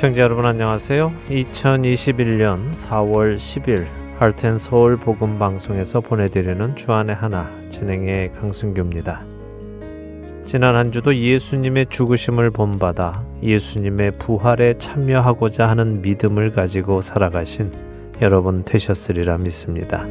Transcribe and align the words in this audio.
애청자 0.00 0.22
여러분 0.22 0.46
안녕하세요. 0.46 1.12
2021년 1.28 2.72
4월 2.72 3.36
10일 3.36 3.84
할텐 4.18 4.56
서울 4.56 4.96
복음 4.96 5.38
방송에서 5.38 6.00
보내드리는 6.00 6.74
주안의 6.74 7.14
하나 7.14 7.50
진행의 7.68 8.32
강승규입니다. 8.32 9.22
지난 10.46 10.74
한 10.74 10.90
주도 10.90 11.14
예수님의 11.14 11.88
죽으심을 11.90 12.50
본받아 12.50 13.26
예수님의 13.42 14.12
부활에 14.12 14.72
참여하고자 14.78 15.68
하는 15.68 16.00
믿음을 16.00 16.52
가지고 16.52 17.02
살아가신 17.02 17.70
여러분 18.22 18.64
되셨으리라 18.64 19.36
믿습니다. 19.36 20.06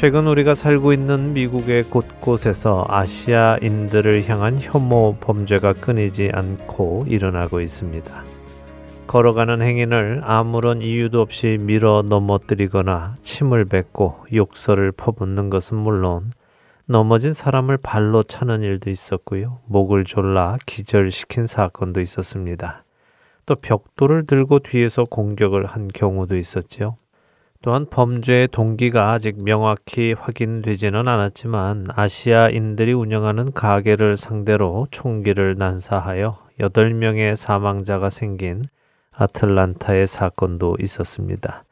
최근 0.00 0.28
우리가 0.28 0.54
살고 0.54 0.92
있는 0.92 1.32
미국의 1.32 1.82
곳곳에서 1.82 2.84
아시아인들을 2.86 4.28
향한 4.28 4.56
혐오 4.60 5.16
범죄가 5.18 5.72
끊이지 5.72 6.30
않고 6.32 7.06
일어나고 7.08 7.60
있습니다. 7.60 8.24
걸어가는 9.08 9.60
행인을 9.60 10.20
아무런 10.22 10.82
이유도 10.82 11.20
없이 11.20 11.58
밀어 11.60 12.02
넘어뜨리거나 12.02 13.16
침을 13.22 13.64
뱉고 13.64 14.26
욕설을 14.32 14.92
퍼붓는 14.92 15.50
것은 15.50 15.76
물론 15.76 16.30
넘어진 16.86 17.32
사람을 17.32 17.78
발로 17.78 18.22
차는 18.22 18.62
일도 18.62 18.90
있었고요. 18.90 19.58
목을 19.66 20.04
졸라 20.04 20.58
기절시킨 20.64 21.48
사건도 21.48 22.00
있었습니다. 22.00 22.84
또 23.46 23.56
벽돌을 23.56 24.26
들고 24.28 24.60
뒤에서 24.60 25.06
공격을 25.06 25.66
한 25.66 25.88
경우도 25.88 26.36
있었지요. 26.36 26.98
또한 27.60 27.86
범죄의 27.90 28.48
동기가 28.48 29.12
아직 29.12 29.42
명확히 29.42 30.12
확인되지는 30.12 31.08
않았지만 31.08 31.88
아시아인들이 31.94 32.92
운영하는 32.92 33.52
가게를 33.52 34.16
상대로 34.16 34.86
총기를 34.90 35.56
난사하여 35.58 36.38
8명의 36.60 37.34
사망자가 37.34 38.10
생긴 38.10 38.62
아틀란타의 39.12 40.06
사건도 40.06 40.76
있었습니다. 40.80 41.64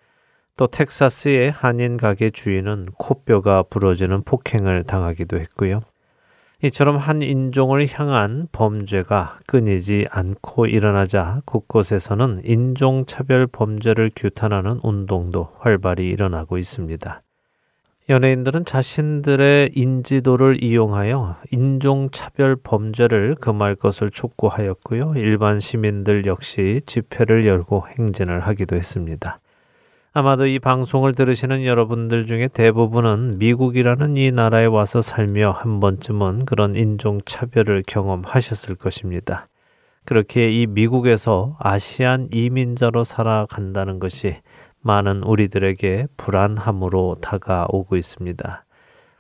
또 0.57 0.67
텍사스의 0.67 1.51
한인 1.51 1.97
가게 1.97 2.31
주인은 2.31 2.87
코뼈가 2.97 3.63
부러지는 3.65 4.23
폭행을 4.23 4.85
당하기도 4.85 5.39
했고요. 5.39 5.83
이처럼 6.63 6.97
한 6.97 7.21
인종을 7.21 7.87
향한 7.93 8.49
범죄가 8.51 9.39
끊이지 9.47 10.07
않고 10.11 10.67
일어나자 10.67 11.43
곳곳에서는 11.45 12.41
인종차별 12.45 13.47
범죄를 13.47 14.11
규탄하는 14.17 14.81
운동도 14.83 15.51
활발히 15.59 16.09
일어나고 16.09 16.57
있습니다. 16.57 17.23
연예인들은 18.09 18.65
자신들의 18.65 19.73
인지도를 19.75 20.63
이용하여 20.63 21.37
인종차별 21.51 22.57
범죄를 22.57 23.35
금할 23.35 23.75
것을 23.75 24.11
촉구하였고요. 24.11 25.15
일반 25.17 25.61
시민들 25.61 26.25
역시 26.25 26.81
집회를 26.87 27.47
열고 27.47 27.87
행진을 27.99 28.41
하기도 28.41 28.77
했습니다. 28.77 29.41
아마도 30.19 30.47
이 30.47 30.59
방송을 30.59 31.13
들으시는 31.13 31.67
여러분들 31.67 32.25
중에 32.25 32.49
대부분은 32.49 33.37
미국이라는 33.37 34.17
이 34.17 34.33
나라에 34.33 34.65
와서 34.65 35.03
살며 35.03 35.51
한 35.51 35.79
번쯤은 35.79 36.47
그런 36.47 36.75
인종 36.75 37.19
차별을 37.27 37.83
경험하셨을 37.87 38.77
것입니다. 38.77 39.47
그렇게 40.07 40.51
이 40.51 40.67
미국에서 40.67 41.59
아시안 41.61 42.31
이민자로 42.33 43.05
살아간다는 43.05 43.99
것이 43.99 44.37
많은 44.81 45.23
우리들에게 45.23 46.07
불안함으로 46.17 47.19
다가오고 47.21 47.99
있습니다. 47.99 48.65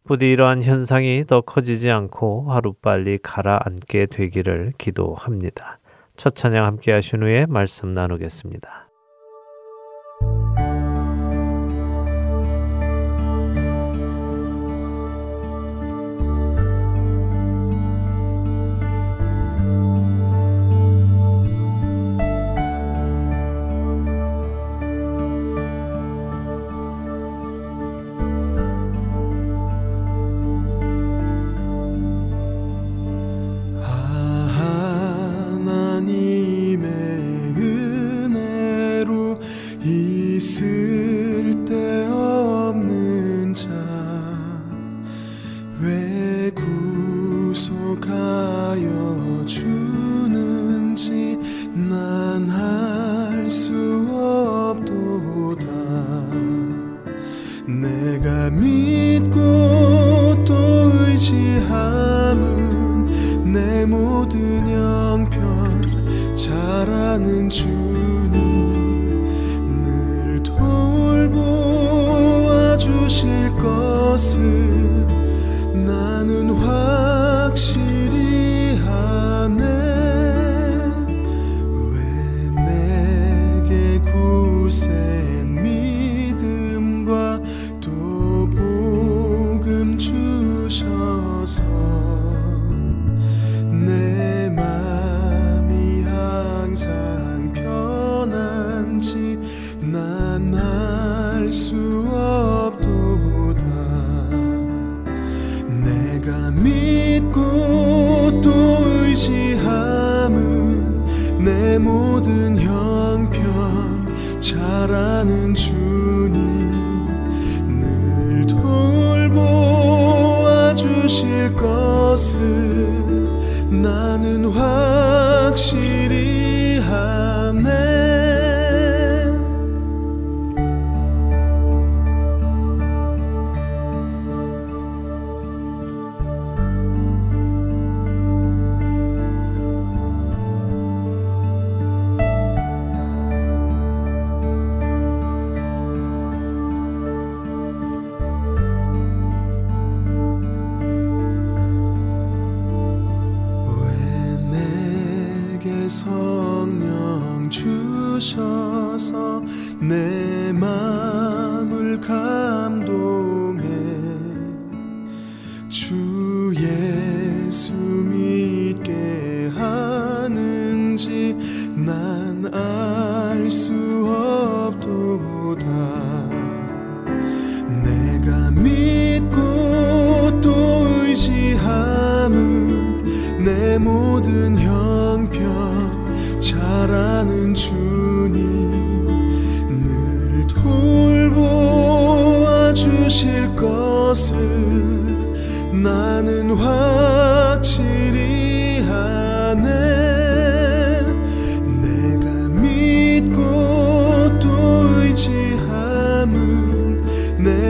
부디 0.04 0.30
이러한 0.30 0.62
현상이 0.62 1.26
더 1.26 1.42
커지지 1.42 1.90
않고 1.90 2.50
하루빨리 2.50 3.18
가라앉게 3.22 4.06
되기를 4.06 4.72
기도합니다. 4.78 5.78
첫 6.16 6.34
찬양 6.34 6.64
함께 6.64 6.92
하신 6.92 7.22
후에 7.22 7.44
말씀 7.44 7.92
나누겠습니다. 7.92 8.85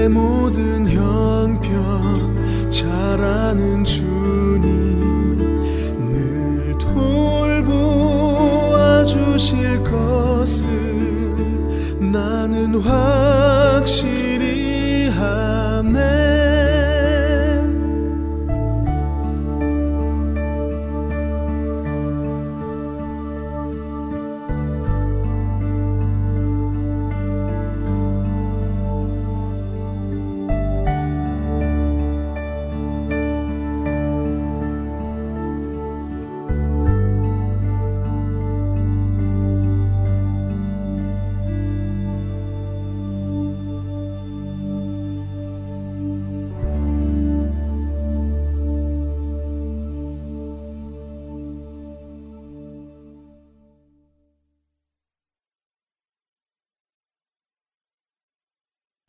모든 0.09 0.89
형편 0.89 2.71
잘하는 2.71 3.85
주 3.85 4.16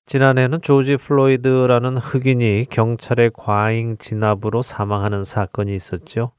지난해는 0.08 0.62
조지 0.62 0.96
플로이드라는 0.96 1.98
흑인이 1.98 2.68
경찰의 2.70 3.32
과잉 3.34 3.98
진압으로 3.98 4.62
사망하는 4.62 5.26
사건이 5.26 5.76
있었죠. 5.76 6.32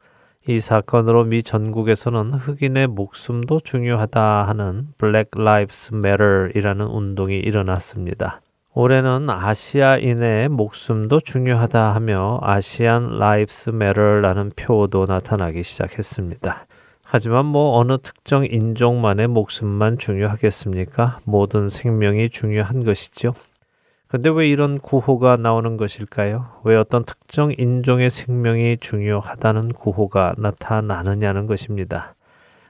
이 0.46 0.58
사건으로 0.58 1.24
미 1.24 1.42
전국에서는 1.42 2.32
흑인의 2.32 2.86
목숨도 2.86 3.60
중요하다 3.60 4.46
하는 4.48 4.88
Black 4.96 5.32
Lives 5.36 5.90
Matter이라는 5.94 6.86
운동이 6.86 7.36
일어났습니다. 7.36 8.40
올해는 8.72 9.28
아시아인의 9.28 10.48
목숨도 10.48 11.20
중요하다 11.20 11.94
하며 11.94 12.38
아시안 12.40 13.16
Lives 13.16 13.68
Matter라는 13.68 14.52
표도 14.56 15.04
나타나기 15.06 15.62
시작했습니다. 15.62 16.66
하지만 17.02 17.44
뭐 17.44 17.76
어느 17.76 17.98
특정 17.98 18.46
인종만의 18.46 19.28
목숨만 19.28 19.98
중요하겠습니까? 19.98 21.18
모든 21.24 21.68
생명이 21.68 22.30
중요한 22.30 22.82
것이죠. 22.84 23.34
근데 24.08 24.30
왜 24.30 24.48
이런 24.48 24.78
구호가 24.78 25.36
나오는 25.36 25.76
것일까요? 25.76 26.46
왜 26.64 26.76
어떤 26.76 27.04
특정 27.04 27.52
인종의 27.56 28.08
생명이 28.08 28.78
중요하다는 28.80 29.74
구호가 29.74 30.34
나타나느냐는 30.38 31.46
것입니다. 31.46 32.14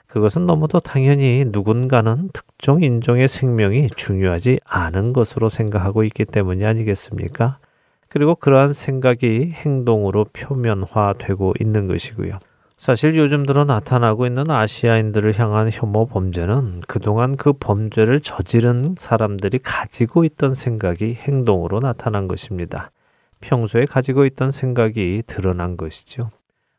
그것은 0.09 0.47
너무도 0.47 0.81
당연히 0.81 1.45
누군가는 1.47 2.31
특정 2.33 2.83
인종의 2.83 3.29
생명이 3.29 3.91
중요하지 3.95 4.59
않은 4.65 5.13
것으로 5.13 5.49
생각하고 5.49 6.03
있기 6.03 6.25
때문이 6.25 6.65
아니겠습니까? 6.65 7.59
그리고 8.09 8.35
그러한 8.35 8.73
생각이 8.73 9.53
행동으로 9.53 10.25
표면화되고 10.33 11.55
있는 11.61 11.87
것이고요. 11.87 12.41
사실 12.79 13.17
요즘 13.17 13.45
들어 13.45 13.65
나타나고 13.65 14.25
있는 14.25 14.49
아시아인들을 14.49 15.37
향한 15.37 15.69
혐오 15.69 16.07
범죄는 16.07 16.83
그동안 16.87 17.37
그 17.37 17.53
범죄를 17.53 18.21
저지른 18.21 18.95
사람들이 18.97 19.59
가지고 19.59 20.23
있던 20.23 20.55
생각이 20.55 21.15
행동으로 21.15 21.81
나타난 21.81 22.29
것입니다. 22.29 22.93
평소에 23.41 23.85
가지고 23.85 24.27
있던 24.27 24.53
생각이 24.53 25.25
드러난 25.27 25.77
것이죠. 25.77 26.31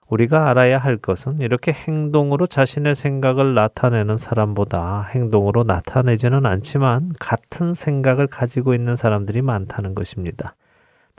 우리가 0.07 0.49
알아야 0.49 0.77
할 0.77 0.95
것은 0.95 1.39
이렇게 1.39 1.73
행동으로 1.73 2.47
자신의 2.47 2.95
생각을 2.95 3.53
나타내는 3.53 4.17
사람보다 4.17 5.09
행동으로 5.13 5.63
나타내지는 5.63 6.45
않지만 6.45 7.11
같은 7.19 7.73
생각을 7.73 8.27
가지고 8.27 8.73
있는 8.73 8.95
사람들이 8.95 9.41
많다는 9.41 9.95
것입니다. 9.95 10.55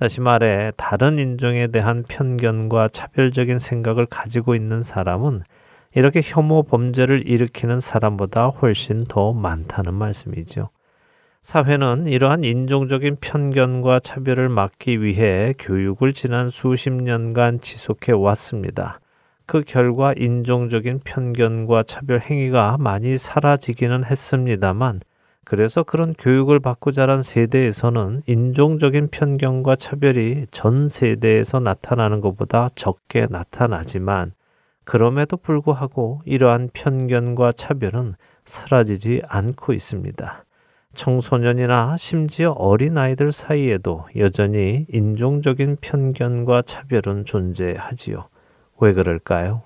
다시 0.00 0.22
말해 0.22 0.72
다른 0.78 1.18
인종에 1.18 1.66
대한 1.66 2.04
편견과 2.08 2.88
차별적인 2.88 3.58
생각을 3.58 4.06
가지고 4.06 4.54
있는 4.54 4.80
사람은 4.80 5.42
이렇게 5.94 6.22
혐오 6.24 6.62
범죄를 6.62 7.28
일으키는 7.28 7.80
사람보다 7.80 8.46
훨씬 8.46 9.04
더 9.04 9.34
많다는 9.34 9.92
말씀이죠. 9.92 10.70
사회는 11.42 12.06
이러한 12.06 12.44
인종적인 12.44 13.18
편견과 13.20 14.00
차별을 14.00 14.48
막기 14.48 15.02
위해 15.02 15.52
교육을 15.58 16.14
지난 16.14 16.48
수십 16.48 16.88
년간 16.88 17.60
지속해 17.60 18.12
왔습니다. 18.12 19.00
그 19.44 19.62
결과 19.66 20.14
인종적인 20.16 21.00
편견과 21.04 21.82
차별 21.82 22.20
행위가 22.20 22.78
많이 22.80 23.18
사라지기는 23.18 24.06
했습니다만 24.06 25.00
그래서 25.50 25.82
그런 25.82 26.14
교육을 26.14 26.60
받고 26.60 26.92
자란 26.92 27.22
세대에서는 27.22 28.22
인종적인 28.26 29.08
편견과 29.08 29.74
차별이 29.74 30.46
전 30.52 30.88
세대에서 30.88 31.58
나타나는 31.58 32.20
것보다 32.20 32.68
적게 32.76 33.26
나타나지만 33.28 34.30
그럼에도 34.84 35.36
불구하고 35.36 36.22
이러한 36.24 36.70
편견과 36.72 37.50
차별은 37.56 38.14
사라지지 38.44 39.22
않고 39.26 39.72
있습니다. 39.72 40.44
청소년이나 40.94 41.96
심지어 41.96 42.52
어린아이들 42.52 43.32
사이에도 43.32 44.06
여전히 44.18 44.86
인종적인 44.92 45.78
편견과 45.80 46.62
차별은 46.62 47.24
존재하지요. 47.24 48.28
왜 48.78 48.92
그럴까요? 48.92 49.62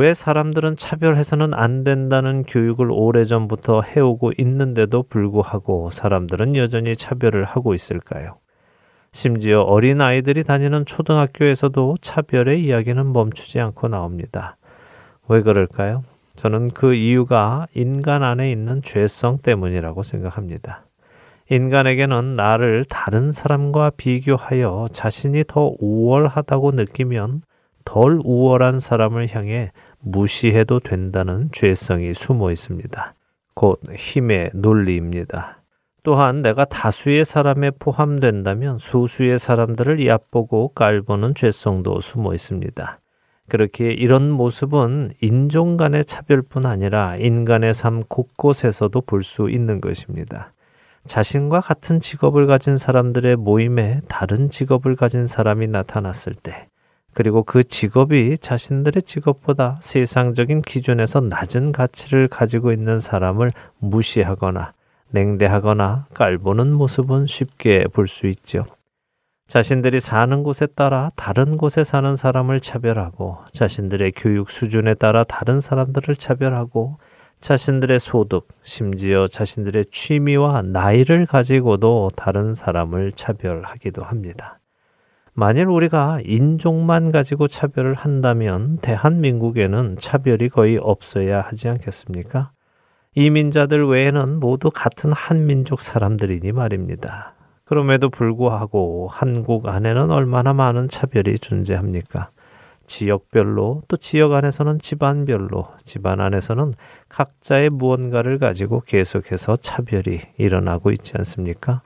왜 0.00 0.14
사람들은 0.14 0.76
차별해서는 0.76 1.52
안 1.52 1.84
된다는 1.84 2.42
교육을 2.44 2.90
오래전부터 2.90 3.82
해오고 3.82 4.32
있는데도 4.38 5.02
불구하고 5.02 5.90
사람들은 5.90 6.56
여전히 6.56 6.96
차별을 6.96 7.44
하고 7.44 7.74
있을까요? 7.74 8.38
심지어 9.12 9.60
어린 9.60 10.00
아이들이 10.00 10.42
다니는 10.42 10.86
초등학교에서도 10.86 11.98
차별의 12.00 12.64
이야기는 12.64 13.12
멈추지 13.12 13.60
않고 13.60 13.88
나옵니다. 13.88 14.56
왜 15.28 15.42
그럴까요? 15.42 16.02
저는 16.34 16.70
그 16.70 16.94
이유가 16.94 17.66
인간 17.74 18.22
안에 18.22 18.50
있는 18.50 18.80
죄성 18.80 19.40
때문이라고 19.42 20.02
생각합니다. 20.02 20.86
인간에게는 21.50 22.36
나를 22.36 22.86
다른 22.86 23.32
사람과 23.32 23.90
비교하여 23.98 24.88
자신이 24.92 25.44
더 25.46 25.74
우월하다고 25.78 26.70
느끼면 26.70 27.42
덜 27.84 28.20
우월한 28.24 28.78
사람을 28.78 29.34
향해 29.34 29.72
무시해도 30.00 30.80
된다는 30.80 31.48
죄성이 31.52 32.14
숨어 32.14 32.50
있습니다. 32.50 33.14
곧 33.54 33.80
힘의 33.94 34.50
논리입니다. 34.54 35.62
또한 36.02 36.40
내가 36.40 36.64
다수의 36.64 37.26
사람에 37.26 37.72
포함된다면 37.72 38.78
소수의 38.78 39.38
사람들을 39.38 40.06
얕보고 40.06 40.72
깔보는 40.74 41.34
죄성도 41.34 42.00
숨어 42.00 42.34
있습니다. 42.34 43.00
그렇게 43.50 43.90
이런 43.92 44.30
모습은 44.30 45.12
인종 45.20 45.76
간의 45.76 46.04
차별뿐 46.06 46.64
아니라 46.64 47.16
인간의 47.16 47.74
삶 47.74 48.02
곳곳에서도 48.04 48.98
볼 49.02 49.22
수 49.22 49.50
있는 49.50 49.80
것입니다. 49.80 50.54
자신과 51.06 51.60
같은 51.60 52.00
직업을 52.00 52.46
가진 52.46 52.78
사람들의 52.78 53.36
모임에 53.36 54.00
다른 54.08 54.48
직업을 54.48 54.96
가진 54.96 55.26
사람이 55.26 55.66
나타났을 55.66 56.34
때, 56.34 56.68
그리고 57.12 57.42
그 57.42 57.64
직업이 57.64 58.38
자신들의 58.38 59.02
직업보다 59.02 59.78
세상적인 59.80 60.62
기준에서 60.62 61.20
낮은 61.20 61.72
가치를 61.72 62.28
가지고 62.28 62.72
있는 62.72 62.98
사람을 62.98 63.50
무시하거나 63.78 64.72
냉대하거나 65.10 66.06
깔보는 66.14 66.72
모습은 66.72 67.26
쉽게 67.26 67.84
볼 67.88 68.06
수 68.06 68.26
있죠. 68.28 68.64
자신들이 69.48 69.98
사는 69.98 70.44
곳에 70.44 70.66
따라 70.66 71.10
다른 71.16 71.56
곳에 71.56 71.82
사는 71.82 72.14
사람을 72.14 72.60
차별하고 72.60 73.38
자신들의 73.52 74.12
교육 74.14 74.48
수준에 74.48 74.94
따라 74.94 75.24
다른 75.24 75.60
사람들을 75.60 76.14
차별하고 76.14 76.98
자신들의 77.40 77.98
소득, 77.98 78.46
심지어 78.62 79.26
자신들의 79.26 79.86
취미와 79.90 80.62
나이를 80.62 81.26
가지고도 81.26 82.10
다른 82.14 82.54
사람을 82.54 83.10
차별하기도 83.16 84.04
합니다. 84.04 84.59
만일 85.40 85.68
우리가 85.68 86.18
인종만 86.26 87.10
가지고 87.10 87.48
차별을 87.48 87.94
한다면 87.94 88.76
대한민국에는 88.82 89.96
차별이 89.98 90.50
거의 90.50 90.76
없어야 90.78 91.40
하지 91.40 91.70
않겠습니까? 91.70 92.50
이민자들 93.14 93.88
외에는 93.88 94.38
모두 94.38 94.70
같은 94.70 95.12
한민족 95.14 95.80
사람들이니 95.80 96.52
말입니다. 96.52 97.32
그럼에도 97.64 98.10
불구하고 98.10 99.08
한국 99.10 99.66
안에는 99.66 100.10
얼마나 100.10 100.52
많은 100.52 100.88
차별이 100.88 101.38
존재합니까? 101.38 102.28
지역별로 102.86 103.84
또 103.88 103.96
지역 103.96 104.34
안에서는 104.34 104.80
집안별로 104.80 105.68
집안 105.86 106.20
안에서는 106.20 106.74
각자의 107.08 107.70
무언가를 107.70 108.38
가지고 108.38 108.80
계속해서 108.80 109.56
차별이 109.56 110.20
일어나고 110.36 110.90
있지 110.90 111.14
않습니까? 111.16 111.80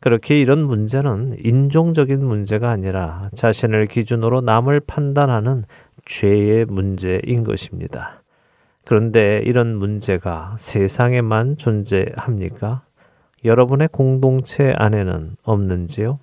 그렇게 0.00 0.40
이런 0.40 0.64
문제는 0.64 1.36
인종적인 1.44 2.24
문제가 2.24 2.70
아니라 2.70 3.28
자신을 3.34 3.86
기준으로 3.86 4.40
남을 4.40 4.80
판단하는 4.80 5.64
죄의 6.06 6.64
문제인 6.64 7.44
것입니다. 7.44 8.22
그런데 8.86 9.42
이런 9.44 9.76
문제가 9.76 10.56
세상에만 10.58 11.58
존재합니까? 11.58 12.82
여러분의 13.44 13.88
공동체 13.92 14.72
안에는 14.76 15.36
없는지요? 15.42 16.18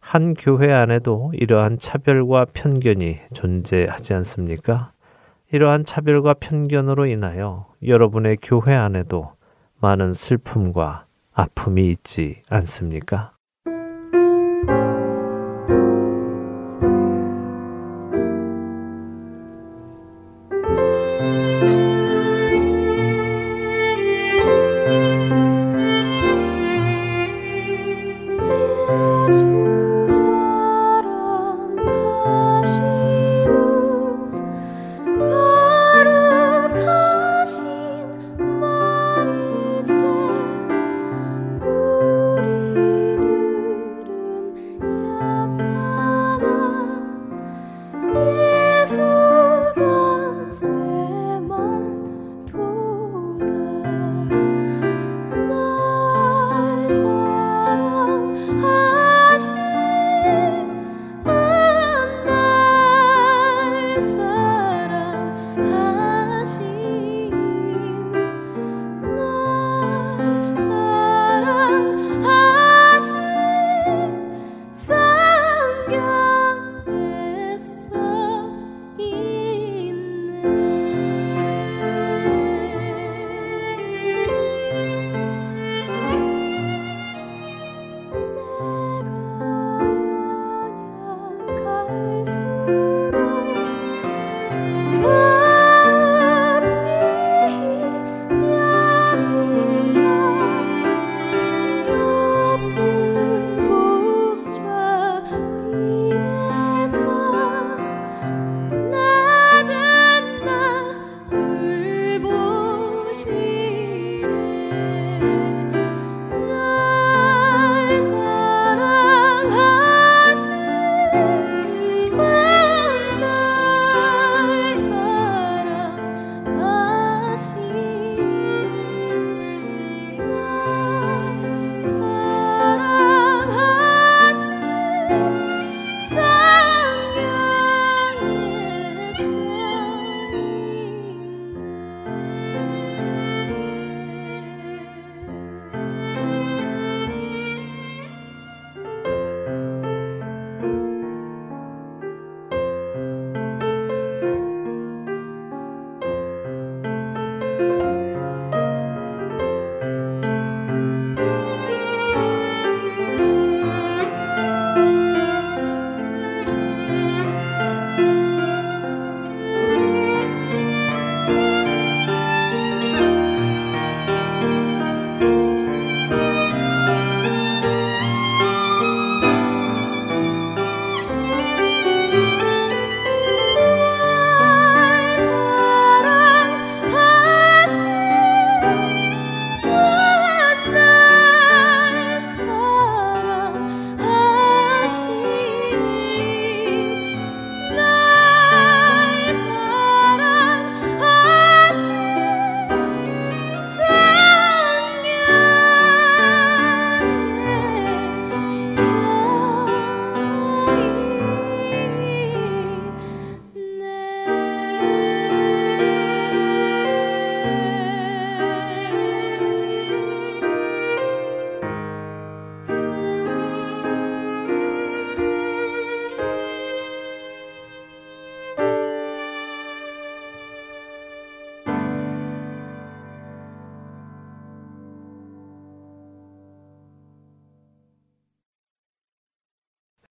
한 0.00 0.34
교회 0.34 0.70
안에도 0.70 1.32
이러한 1.34 1.78
차별과 1.78 2.46
편견이 2.52 3.20
존재하지 3.32 4.12
않습니까? 4.14 4.92
이러한 5.50 5.84
차별과 5.84 6.34
편견으로 6.34 7.06
인하여 7.06 7.66
여러분의 7.86 8.38
교회 8.42 8.74
안에도 8.74 9.32
많은 9.80 10.12
슬픔과 10.12 11.06
아픔이 11.34 11.90
있지 11.90 12.42
않습니까? 12.48 13.33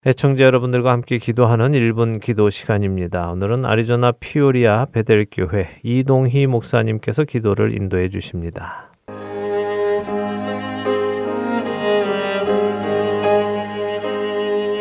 애청자 0.06 0.44
여러분들과 0.44 0.92
함께 0.92 1.16
기도하는 1.16 1.72
1분 1.72 2.20
기도 2.20 2.50
시간입니다. 2.50 3.30
오늘은 3.30 3.64
아리조나 3.64 4.12
피오리아 4.20 4.84
베델교회 4.92 5.80
이동희 5.82 6.46
목사님께서 6.46 7.24
기도를 7.24 7.74
인도해 7.74 8.10
주십니다. 8.10 8.90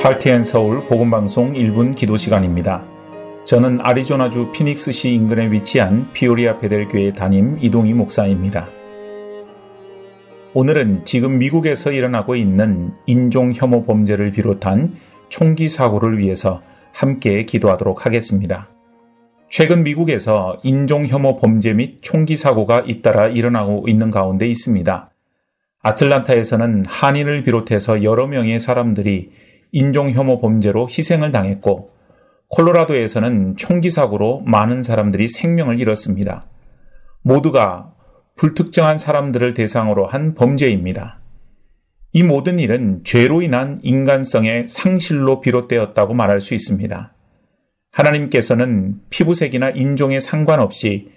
할티앤 0.01 0.43
서울 0.43 0.86
복음방송 0.88 1.53
1분 1.53 1.95
기도 1.95 2.17
시간입니다. 2.17 2.83
저는 3.45 3.79
아리조나주 3.81 4.51
피닉스시 4.51 5.13
인근에 5.13 5.49
위치한 5.51 6.12
피오리아 6.12 6.59
베델교회 6.59 7.13
담임 7.13 7.57
이동희 7.62 7.93
목사입니다. 7.93 8.67
오늘은 10.53 11.05
지금 11.05 11.39
미국에서 11.39 11.93
일어나고 11.93 12.36
있는 12.36 12.91
인종 13.05 13.53
혐오 13.53 13.86
범죄를 13.86 14.33
비롯한 14.33 14.91
총기 15.33 15.67
사고를 15.67 16.19
위해서 16.19 16.61
함께 16.91 17.43
기도하도록 17.43 18.05
하겠습니다. 18.05 18.69
최근 19.49 19.81
미국에서 19.81 20.59
인종 20.61 21.07
혐오 21.07 21.37
범죄 21.37 21.73
및 21.73 22.03
총기 22.03 22.35
사고가 22.35 22.83
잇따라 22.85 23.29
일어나고 23.29 23.85
있는 23.87 24.11
가운데 24.11 24.45
있습니다. 24.45 25.09
아틀란타에서는 25.81 26.83
한인을 26.87 27.41
비롯해서 27.41 28.03
여러 28.03 28.27
명의 28.27 28.59
사람들이 28.59 29.31
인종 29.71 30.11
혐오 30.11 30.39
범죄로 30.39 30.87
희생을 30.87 31.31
당했고 31.31 31.89
콜로라도에서는 32.49 33.55
총기 33.57 33.89
사고로 33.89 34.41
많은 34.41 34.83
사람들이 34.83 35.29
생명을 35.29 35.79
잃었습니다. 35.79 36.45
모두가 37.23 37.91
불특정한 38.35 38.99
사람들을 38.99 39.55
대상으로 39.55 40.05
한 40.05 40.35
범죄입니다. 40.35 41.22
이 42.13 42.21
모든 42.21 42.60
일은 42.60 43.02
죄로 43.04 43.41
인한 43.41 43.80
인간성의 43.82 44.67
상실로 44.69 45.41
비롯되었다고 45.41 46.13
말할 46.13 46.41
수 46.41 46.54
있습니다. 46.54 47.12
하나님께서는 47.91 48.99
피부색이나 49.10 49.71
인종에 49.71 50.19
상관없이 50.19 51.12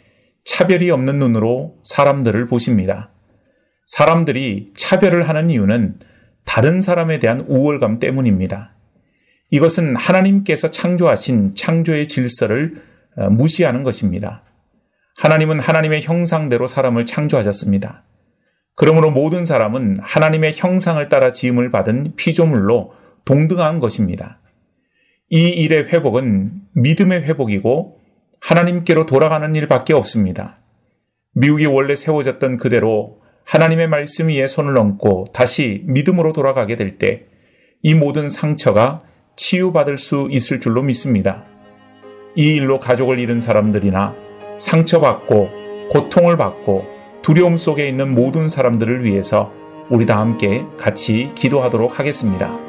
차별이 0.44 0.90
없는 0.90 1.18
눈으로 1.18 1.76
사람들을 1.84 2.46
보십니다. 2.46 3.10
사람들이 3.86 4.72
차별을 4.74 5.28
하는 5.28 5.50
이유는 5.50 5.98
다른 6.46 6.80
사람에 6.80 7.18
대한 7.18 7.40
우월감 7.40 7.98
때문입니다. 7.98 8.74
이것은 9.50 9.96
하나님께서 9.96 10.68
창조하신 10.68 11.54
창조의 11.54 12.08
질서를 12.08 12.82
어, 13.16 13.28
무시하는 13.30 13.82
것입니다. 13.82 14.42
하나님은 15.18 15.60
하나님의 15.60 16.02
형상대로 16.02 16.66
사람을 16.66 17.06
창조하셨습니다. 17.06 18.05
그러므로 18.76 19.10
모든 19.10 19.44
사람은 19.44 19.98
하나님의 20.02 20.52
형상을 20.54 21.08
따라 21.08 21.32
지음을 21.32 21.70
받은 21.70 22.12
피조물로 22.16 22.92
동등한 23.24 23.80
것입니다. 23.80 24.40
이 25.30 25.48
일의 25.48 25.88
회복은 25.88 26.52
믿음의 26.74 27.22
회복이고 27.22 27.98
하나님께로 28.40 29.06
돌아가는 29.06 29.54
일밖에 29.54 29.92
없습니다. 29.94 30.58
미국이 31.34 31.66
원래 31.66 31.96
세워졌던 31.96 32.58
그대로 32.58 33.22
하나님의 33.44 33.88
말씀 33.88 34.28
위에 34.28 34.46
손을 34.46 34.76
얹고 34.78 35.26
다시 35.32 35.82
믿음으로 35.86 36.32
돌아가게 36.32 36.76
될 36.76 36.98
때 36.98 37.26
이 37.82 37.94
모든 37.94 38.28
상처가 38.28 39.02
치유받을 39.36 39.96
수 39.98 40.26
있을 40.30 40.60
줄로 40.60 40.82
믿습니다. 40.82 41.44
이 42.34 42.54
일로 42.54 42.80
가족을 42.80 43.20
잃은 43.20 43.38
사람들이나 43.38 44.14
상처받고 44.58 45.88
고통을 45.90 46.36
받고 46.36 46.84
두려움 47.26 47.58
속에 47.58 47.88
있는 47.88 48.14
모든 48.14 48.46
사람들을 48.46 49.02
위해서 49.02 49.50
우리 49.90 50.06
다 50.06 50.20
함께 50.20 50.64
같이 50.78 51.32
기도하도록 51.34 51.98
하겠습니다. 51.98 52.65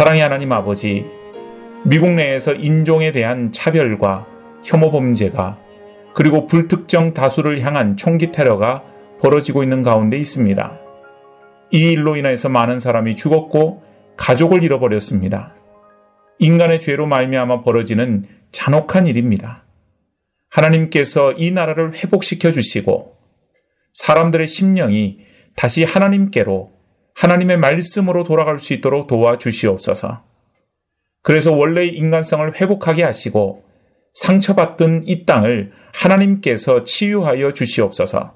사랑의 0.00 0.22
하나님 0.22 0.50
아버지, 0.50 1.04
미국 1.84 2.12
내에서 2.12 2.54
인종에 2.54 3.12
대한 3.12 3.52
차별과 3.52 4.26
혐오 4.64 4.90
범죄가 4.90 5.58
그리고 6.14 6.46
불특정 6.46 7.12
다수를 7.12 7.60
향한 7.60 7.98
총기 7.98 8.32
테러가 8.32 8.82
벌어지고 9.20 9.62
있는 9.62 9.82
가운데 9.82 10.16
있습니다. 10.16 10.80
이 11.72 11.90
일로 11.90 12.16
인해서 12.16 12.48
많은 12.48 12.80
사람이 12.80 13.14
죽었고 13.14 13.82
가족을 14.16 14.62
잃어버렸습니다. 14.62 15.54
인간의 16.38 16.80
죄로 16.80 17.06
말미암아 17.06 17.60
벌어지는 17.60 18.24
잔혹한 18.52 19.04
일입니다. 19.04 19.64
하나님께서 20.48 21.32
이 21.32 21.50
나라를 21.50 21.92
회복시켜 21.92 22.52
주시고 22.52 23.18
사람들의 23.92 24.46
심령이 24.46 25.26
다시 25.56 25.84
하나님께로 25.84 26.79
하나님의 27.20 27.58
말씀으로 27.58 28.24
돌아갈 28.24 28.58
수 28.58 28.72
있도록 28.72 29.06
도와주시옵소서. 29.06 30.22
그래서 31.22 31.52
원래의 31.52 31.94
인간성을 31.94 32.58
회복하게 32.58 33.02
하시고 33.02 33.62
상처받던 34.14 35.02
이 35.04 35.26
땅을 35.26 35.72
하나님께서 35.92 36.84
치유하여 36.84 37.52
주시옵소서. 37.52 38.34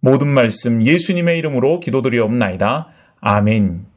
모든 0.00 0.28
말씀 0.28 0.82
예수님의 0.82 1.38
이름으로 1.38 1.80
기도드리옵나이다. 1.80 2.88
아멘. 3.20 3.95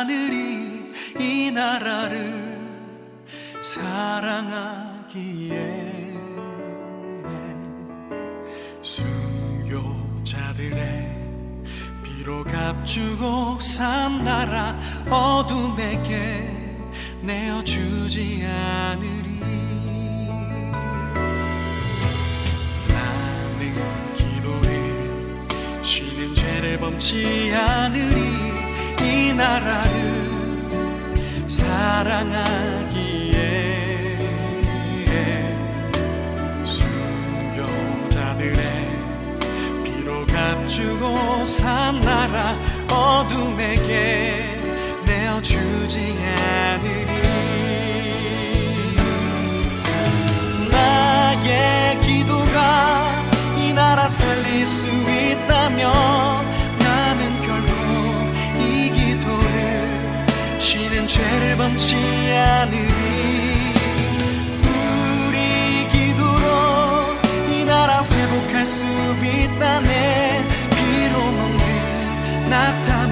않으리 0.00 0.92
이 1.18 1.50
나라를 1.52 2.58
사랑하기에 3.62 5.14
순교자들의 8.82 10.74
비로 12.02 12.42
값주고 12.44 13.60
산 13.60 14.24
나라 14.24 14.78
어둠에게 15.08 16.50
내어주지 17.22 18.44
않으리. 18.44 19.40
나는 22.88 23.74
기도해 24.14 25.82
쉬는 25.82 26.34
죄를 26.34 26.78
범치 26.78 27.54
않으리. 27.54 28.14
이 28.14 28.53
나라를 29.36 30.24
사랑하기에 31.48 33.34
순교자들의 36.64 38.58
비로 39.82 40.24
값주고 40.26 41.44
산 41.44 42.00
나라 42.00 42.56
어둠에게 42.88 44.60
내어주지 45.04 46.16
않으리. 46.38 47.12
나의 50.70 52.00
기도가 52.00 53.24
이 53.58 53.72
나라 53.72 54.08
살릴 54.08 54.64
수 54.66 54.88
있다면 54.88 56.53
죄를 61.14 61.56
범치 61.56 61.94
않으리. 62.32 62.88
우리 65.28 65.86
기도로 65.88 67.14
이 67.48 67.64
나라 67.64 68.02
회복할 68.02 68.66
수 68.66 68.84
있다네. 69.22 70.44
비로 70.74 71.18
먹는 71.20 72.50
낙타 72.50 73.03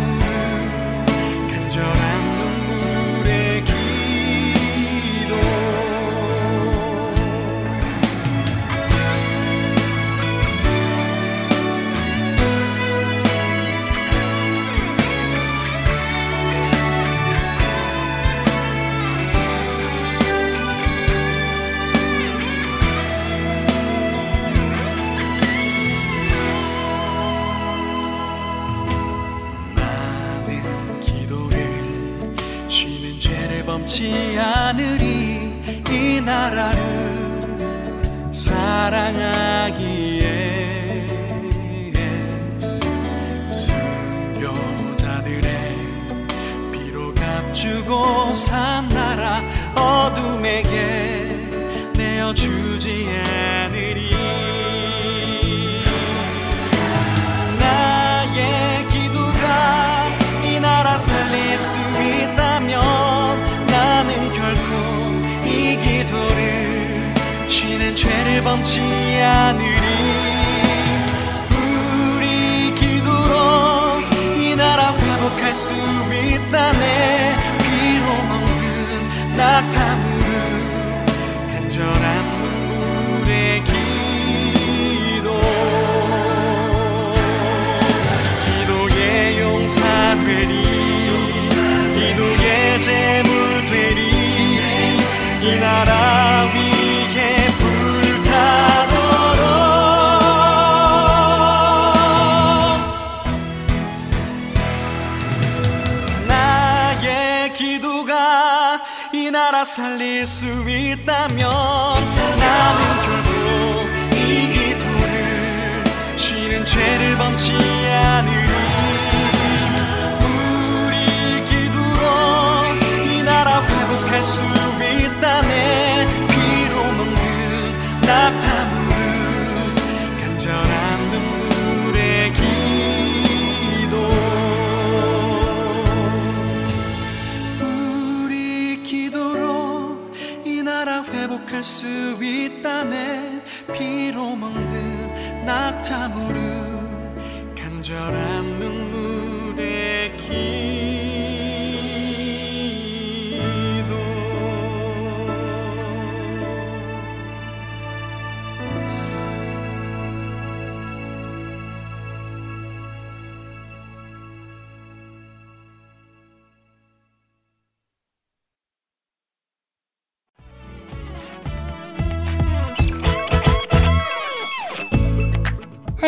수 141.62 141.86
있다네. 142.20 143.40
피로 143.72 144.34
먹는 144.34 145.44
낙타무를 145.46 146.51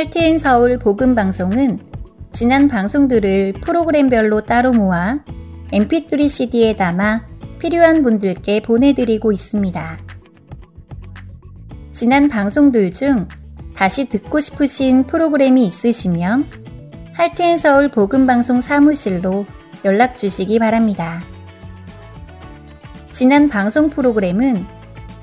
할테인 0.04 0.38
서울 0.38 0.78
복음 0.78 1.14
방송은 1.14 1.80
지난 2.30 2.68
방송들을 2.68 3.54
프로그램별로 3.54 4.42
따로 4.42 4.70
모아 4.70 5.20
mp3 5.72 6.28
CD에 6.28 6.76
담아 6.76 7.26
필요한 7.58 8.02
분들께 8.02 8.60
보내드리고 8.60 9.32
있습니다. 9.32 9.98
지난 11.92 12.28
방송들 12.28 12.90
중 12.90 13.28
다시 13.74 14.04
듣고 14.04 14.40
싶으신 14.40 15.06
프로그램이 15.06 15.66
있으시면 15.66 16.48
할테인 17.14 17.56
서울 17.56 17.88
복음 17.88 18.26
방송 18.26 18.60
사무실로 18.60 19.46
연락 19.86 20.16
주시기 20.16 20.58
바랍니다. 20.58 21.22
지난 23.10 23.48
방송 23.48 23.88
프로그램은 23.88 24.66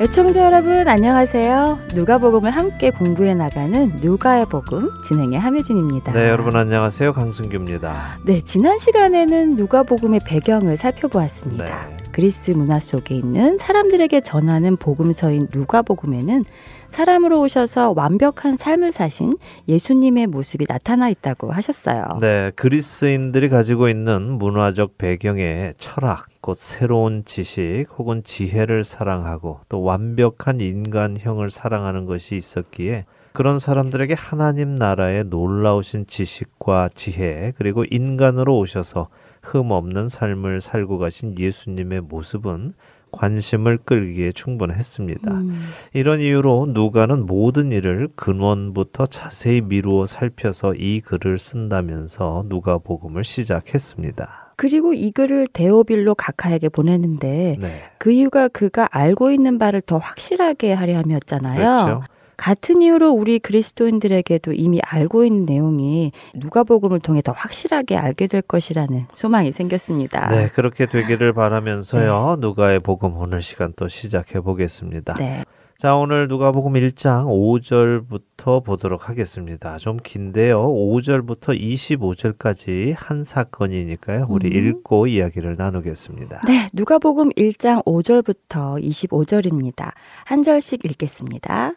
애청자 0.00 0.46
여러분 0.46 0.88
안녕하세요. 0.88 1.78
누가복음을 1.94 2.50
함께 2.50 2.88
공부해 2.88 3.34
나가는 3.34 3.92
누가의 4.00 4.46
복음 4.46 4.88
진행의 5.02 5.38
함혜진입니다. 5.38 6.14
네, 6.14 6.30
여러분 6.30 6.56
안녕하세요. 6.56 7.12
강승규입니다. 7.12 8.20
네, 8.24 8.40
지난 8.40 8.78
시간에는 8.78 9.56
누가복음의 9.56 10.20
배경을 10.24 10.78
살펴보았습니다. 10.78 11.64
네. 11.66 11.96
그리스 12.12 12.52
문화 12.52 12.80
속에 12.80 13.14
있는 13.14 13.58
사람들에게 13.58 14.22
전하는 14.22 14.78
복음서인 14.78 15.48
누가복음에는 15.52 16.46
사람으로 16.90 17.40
오셔서 17.40 17.94
완벽한 17.96 18.56
삶을 18.56 18.92
사신 18.92 19.32
예수님의 19.68 20.26
모습이 20.26 20.66
나타나 20.66 21.08
있다고 21.08 21.52
하셨어요. 21.52 22.18
네, 22.20 22.50
그리스인들이 22.56 23.48
가지고 23.48 23.88
있는 23.88 24.38
문화적 24.38 24.98
배경의 24.98 25.74
철학, 25.78 26.26
곧 26.40 26.56
새로운 26.58 27.24
지식 27.24 27.86
혹은 27.96 28.22
지혜를 28.22 28.84
사랑하고 28.84 29.60
또 29.68 29.82
완벽한 29.82 30.60
인간형을 30.60 31.50
사랑하는 31.50 32.06
것이 32.06 32.36
있었기에 32.36 33.06
그런 33.32 33.58
사람들에게 33.58 34.14
하나님 34.14 34.74
나라의 34.74 35.24
놀라우신 35.24 36.06
지식과 36.06 36.90
지혜 36.94 37.52
그리고 37.56 37.84
인간으로 37.84 38.58
오셔서 38.58 39.08
흠 39.42 39.70
없는 39.70 40.08
삶을 40.08 40.60
살고 40.60 40.98
가신 40.98 41.38
예수님의 41.38 42.02
모습은 42.02 42.74
관심을 43.12 43.78
끌기에 43.78 44.32
충분했습니다. 44.32 45.30
음, 45.32 45.60
이런 45.92 46.20
이유로 46.20 46.68
누가는 46.70 47.26
모든 47.26 47.72
일을 47.72 48.08
근원부터 48.16 49.06
자세히 49.06 49.60
미루어 49.60 50.06
살펴서 50.06 50.74
이 50.74 51.00
글을 51.00 51.38
쓴다면서 51.38 52.44
누가복음을 52.48 53.24
시작했습니다. 53.24 54.54
그리고 54.56 54.92
이 54.92 55.10
글을 55.10 55.46
데오빌로 55.52 56.14
각하에게 56.14 56.68
보내는데 56.68 57.56
네. 57.58 57.82
그 57.98 58.12
이유가 58.12 58.48
그가 58.48 58.88
알고 58.90 59.30
있는 59.30 59.58
바를 59.58 59.80
더 59.80 59.96
확실하게 59.96 60.74
하려 60.74 60.98
함이었잖아요. 60.98 61.64
그렇죠. 61.64 62.02
같은 62.40 62.80
이유로 62.80 63.10
우리 63.10 63.38
그리스도인들에게도 63.38 64.54
이미 64.54 64.80
알고 64.82 65.26
있는 65.26 65.44
내용이 65.44 66.10
누가복음을 66.34 67.00
통해 67.00 67.20
더 67.20 67.32
확실하게 67.32 67.98
알게 67.98 68.28
될 68.28 68.40
것이라는 68.40 69.08
소망이 69.12 69.52
생겼습니다. 69.52 70.28
네, 70.28 70.48
그렇게 70.48 70.86
되기를 70.86 71.34
바라면서요. 71.34 72.36
누가의 72.40 72.80
복음 72.80 73.18
오늘 73.18 73.42
시간 73.42 73.74
또 73.76 73.88
시작해 73.88 74.40
보겠습니다. 74.40 75.14
네. 75.18 75.44
자, 75.76 75.94
오늘 75.96 76.28
누가복음 76.28 76.72
1장 76.72 77.26
5절부터 77.26 78.64
보도록 78.64 79.10
하겠습니다. 79.10 79.76
좀 79.76 79.98
긴데요. 80.02 80.62
5절부터 80.62 81.60
25절까지 81.60 82.94
한 82.96 83.22
사건이니까요. 83.22 84.26
우리 84.30 84.48
음. 84.48 84.68
읽고 84.68 85.08
이야기를 85.08 85.56
나누겠습니다. 85.58 86.40
네, 86.46 86.68
누가복음 86.72 87.32
1장 87.32 87.84
5절부터 87.84 88.82
25절입니다. 88.82 89.92
한 90.24 90.42
절씩 90.42 90.86
읽겠습니다. 90.86 91.74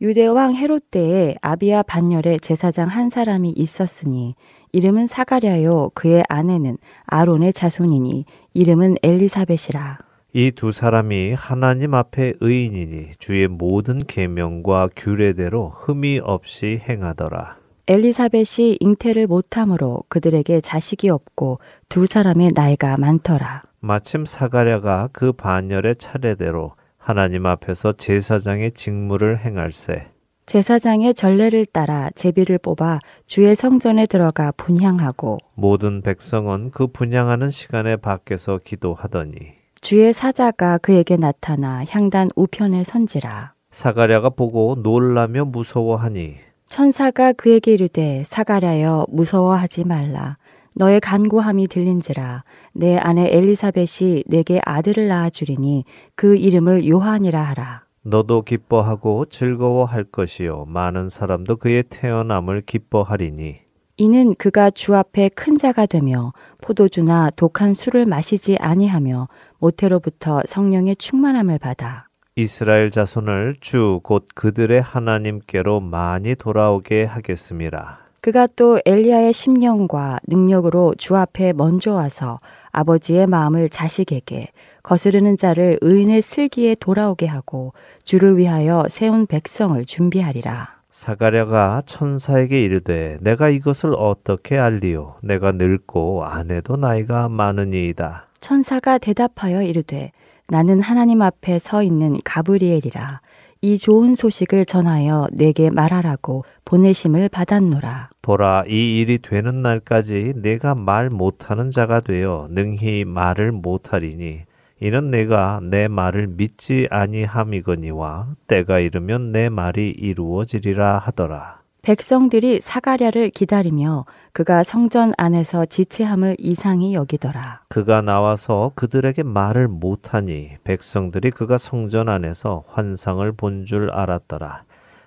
유대 0.00 0.26
왕 0.26 0.54
헤롯 0.54 0.92
때에 0.92 1.34
아비아 1.42 1.82
반열에 1.82 2.36
제사장 2.40 2.86
한 2.88 3.10
사람이 3.10 3.50
있었으니 3.56 4.36
이름은 4.70 5.08
사가랴요 5.08 5.90
그의 5.94 6.22
아내는 6.28 6.78
아론의 7.06 7.52
자손이니 7.52 8.24
이름은 8.54 8.96
엘리사벳이라. 9.02 9.98
이 10.34 10.52
두 10.52 10.70
사람이 10.70 11.32
하나님 11.32 11.94
앞에 11.94 12.34
의인이니 12.40 13.14
주의 13.18 13.48
모든 13.48 13.98
계명과 14.06 14.90
규례대로 14.94 15.70
흠이 15.74 16.20
없이 16.22 16.80
행하더라. 16.88 17.56
엘리사벳이 17.88 18.76
잉태를 18.78 19.26
못함으로 19.26 20.04
그들에게 20.08 20.60
자식이 20.60 21.08
없고 21.08 21.58
두 21.88 22.06
사람의 22.06 22.50
나이가 22.54 22.96
많더라. 22.98 23.62
마침 23.80 24.24
사가랴가 24.26 25.08
그 25.12 25.32
반열의 25.32 25.96
차례대로 25.96 26.72
하나님 27.08 27.46
앞에서 27.46 27.92
제사장의 27.92 28.72
직무를 28.72 29.38
행할세. 29.38 30.08
제사장의 30.44 31.14
전례를 31.14 31.64
따라 31.64 32.10
제비를 32.14 32.58
뽑아 32.58 32.98
주의 33.24 33.56
성전에 33.56 34.04
들어가 34.04 34.52
분향하고 34.52 35.38
모든 35.54 36.02
백성은 36.02 36.70
그 36.70 36.88
분양하는 36.88 37.48
시간에 37.48 37.96
밖에서 37.96 38.60
기도하더니 38.62 39.36
주의 39.80 40.12
사자가 40.12 40.76
그에게 40.76 41.16
나타나 41.16 41.82
향단 41.88 42.28
우편에 42.36 42.84
선지라. 42.84 43.54
사가랴가 43.70 44.28
보고 44.28 44.76
놀라며 44.82 45.46
무서워하니 45.46 46.34
천사가 46.68 47.32
그에게 47.32 47.72
이르되 47.72 48.22
사가랴여 48.26 49.06
무서워하지 49.08 49.84
말라. 49.84 50.36
너의 50.74 51.00
간구함이 51.00 51.68
들린지라. 51.68 52.44
내 52.72 52.96
아내 52.96 53.28
엘리사벳이 53.32 54.24
내게 54.26 54.60
아들을 54.64 55.08
낳아 55.08 55.30
주리니 55.30 55.84
그 56.14 56.36
이름을 56.36 56.88
요한이라 56.88 57.40
하라. 57.42 57.82
너도 58.02 58.42
기뻐하고 58.42 59.26
즐거워할 59.26 60.04
것이요 60.04 60.64
많은 60.68 61.08
사람도 61.08 61.56
그의 61.56 61.84
태어남을 61.90 62.62
기뻐하리니 62.62 63.56
이는 63.96 64.34
그가 64.36 64.70
주 64.70 64.94
앞에 64.94 65.28
큰 65.30 65.58
자가 65.58 65.84
되며 65.86 66.32
포도주나 66.62 67.30
독한 67.34 67.74
술을 67.74 68.06
마시지 68.06 68.56
아니하며 68.60 69.28
모태로부터 69.58 70.42
성령의 70.46 70.96
충만함을 70.96 71.58
받아 71.58 72.06
이스라엘 72.36 72.92
자손을 72.92 73.56
주 73.60 74.00
곧 74.04 74.26
그들의 74.34 74.80
하나님께로 74.80 75.80
많이 75.80 76.36
돌아오게 76.36 77.04
하겠음이라. 77.04 77.98
그가 78.20 78.48
또 78.56 78.80
엘리야의 78.84 79.32
심령과 79.32 80.20
능력으로 80.26 80.94
주 80.98 81.16
앞에 81.16 81.52
먼저 81.52 81.92
와서 81.94 82.40
아버지의 82.72 83.26
마음을 83.26 83.68
자식에게 83.68 84.48
거스르는 84.82 85.36
자를 85.36 85.78
의인의 85.80 86.22
슬기에 86.22 86.74
돌아오게 86.74 87.26
하고 87.26 87.72
주를 88.04 88.36
위하여 88.36 88.86
세운 88.88 89.26
백성을 89.26 89.84
준비하리라. 89.84 90.78
사가랴가 90.90 91.82
천사에게 91.86 92.62
이르되 92.62 93.18
내가 93.20 93.50
이것을 93.50 93.94
어떻게 93.96 94.58
알리오 94.58 95.14
내가 95.22 95.52
늙고 95.52 96.24
아내도 96.24 96.76
나이가 96.76 97.28
많으니이다. 97.28 98.26
천사가 98.40 98.98
대답하여 98.98 99.62
이르되 99.62 100.10
나는 100.48 100.80
하나님 100.80 101.22
앞에 101.22 101.58
서 101.58 101.82
있는 101.82 102.18
가브리엘이라. 102.24 103.20
이 103.60 103.76
좋은 103.76 104.14
소식을 104.14 104.66
전하여 104.66 105.26
내게 105.32 105.68
말하라고 105.68 106.44
보내심을 106.64 107.28
받았노라. 107.28 108.10
보라 108.22 108.64
이 108.68 109.00
일이 109.00 109.18
되는 109.18 109.62
날까지 109.62 110.34
내가 110.36 110.76
말 110.76 111.10
못하는 111.10 111.72
자가 111.72 112.00
되어 112.00 112.46
능히 112.50 113.04
말을 113.04 113.50
못하리니 113.50 114.42
이는 114.80 115.10
내가 115.10 115.60
내 115.60 115.88
말을 115.88 116.28
믿지 116.28 116.86
아니함이거니와 116.88 118.28
때가 118.46 118.78
이르면 118.78 119.32
내 119.32 119.48
말이 119.48 119.90
이루어지리라 119.90 120.98
하더라. 120.98 121.58
백성들이 121.88 122.60
사가랴를 122.60 123.30
기다리며 123.30 124.04
그가 124.34 124.62
성전 124.62 125.14
안에서 125.16 125.64
지체함을 125.64 126.36
이상히 126.38 126.92
여기더라. 126.92 127.62
그가 127.70 128.02
나와서 128.02 128.72
그들에게 128.74 129.22
말을 129.22 129.68
못하니 129.68 130.50
백성들이 130.64 131.30
그가 131.30 131.56
성전 131.56 132.10
안에서 132.10 132.64
환상을 132.68 133.32
본 133.32 133.64
줄 133.64 133.90
알았더라. 133.90 134.64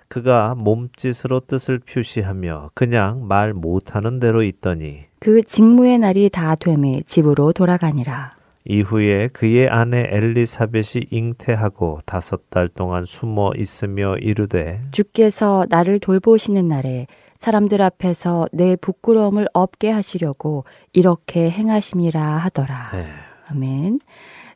그가 0.08 0.56
몸짓으로 0.56 1.42
뜻을 1.46 1.78
표시하며 1.78 2.70
그냥 2.74 3.28
말 3.28 3.54
못하는 3.54 4.18
대로 4.18 4.42
있더니 4.42 5.04
그 5.20 5.40
직무의 5.44 6.00
날이 6.00 6.30
다 6.30 6.56
되매 6.56 7.02
집으로 7.06 7.52
돌아가니라. 7.52 8.41
이후에 8.64 9.28
그의 9.28 9.68
아내 9.68 10.06
엘리사벳이 10.10 11.06
잉태하고 11.10 12.00
다섯 12.06 12.48
달 12.50 12.68
동안 12.68 13.04
숨어 13.04 13.52
있으며 13.56 14.16
이르되 14.16 14.80
주께서 14.92 15.66
나를 15.68 15.98
돌보시는 15.98 16.68
날에 16.68 17.06
사람들 17.38 17.82
앞에서 17.82 18.46
내 18.52 18.76
부끄러움을 18.76 19.48
없게 19.52 19.90
하시려고 19.90 20.64
이렇게 20.92 21.50
행하심이라 21.50 22.20
하더라. 22.20 22.90
네. 22.92 23.04
아멘. 23.50 23.98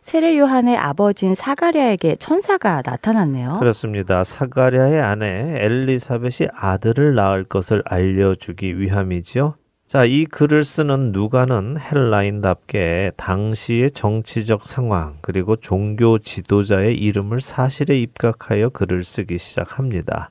세례 0.03 0.38
요한의 0.38 0.77
아버지인 0.77 1.35
사가랴에게 1.35 2.14
천사가 2.21 2.83
나타났네요. 2.87 3.57
그렇습니다. 3.59 4.23
사가랴의 4.23 5.01
아내 5.01 5.57
엘리사벳이 5.64 6.49
아들을 6.55 7.16
낳을 7.16 7.42
것을 7.42 7.83
알려주기 7.85 8.79
위함이지요. 8.79 9.57
자, 9.87 10.05
이 10.05 10.25
글을 10.25 10.64
쓰는 10.64 11.12
누가는 11.12 11.77
헬라인답게 11.79 13.12
당시의 13.16 13.92
정치적 13.92 14.64
상황 14.64 15.18
그리고 15.20 15.55
종교 15.55 16.18
지도자의 16.18 16.96
이름을 16.96 17.40
사실에 17.40 17.96
입각하여 17.96 18.70
글을 18.70 19.05
쓰기 19.05 19.38
시작합니다. 19.38 20.31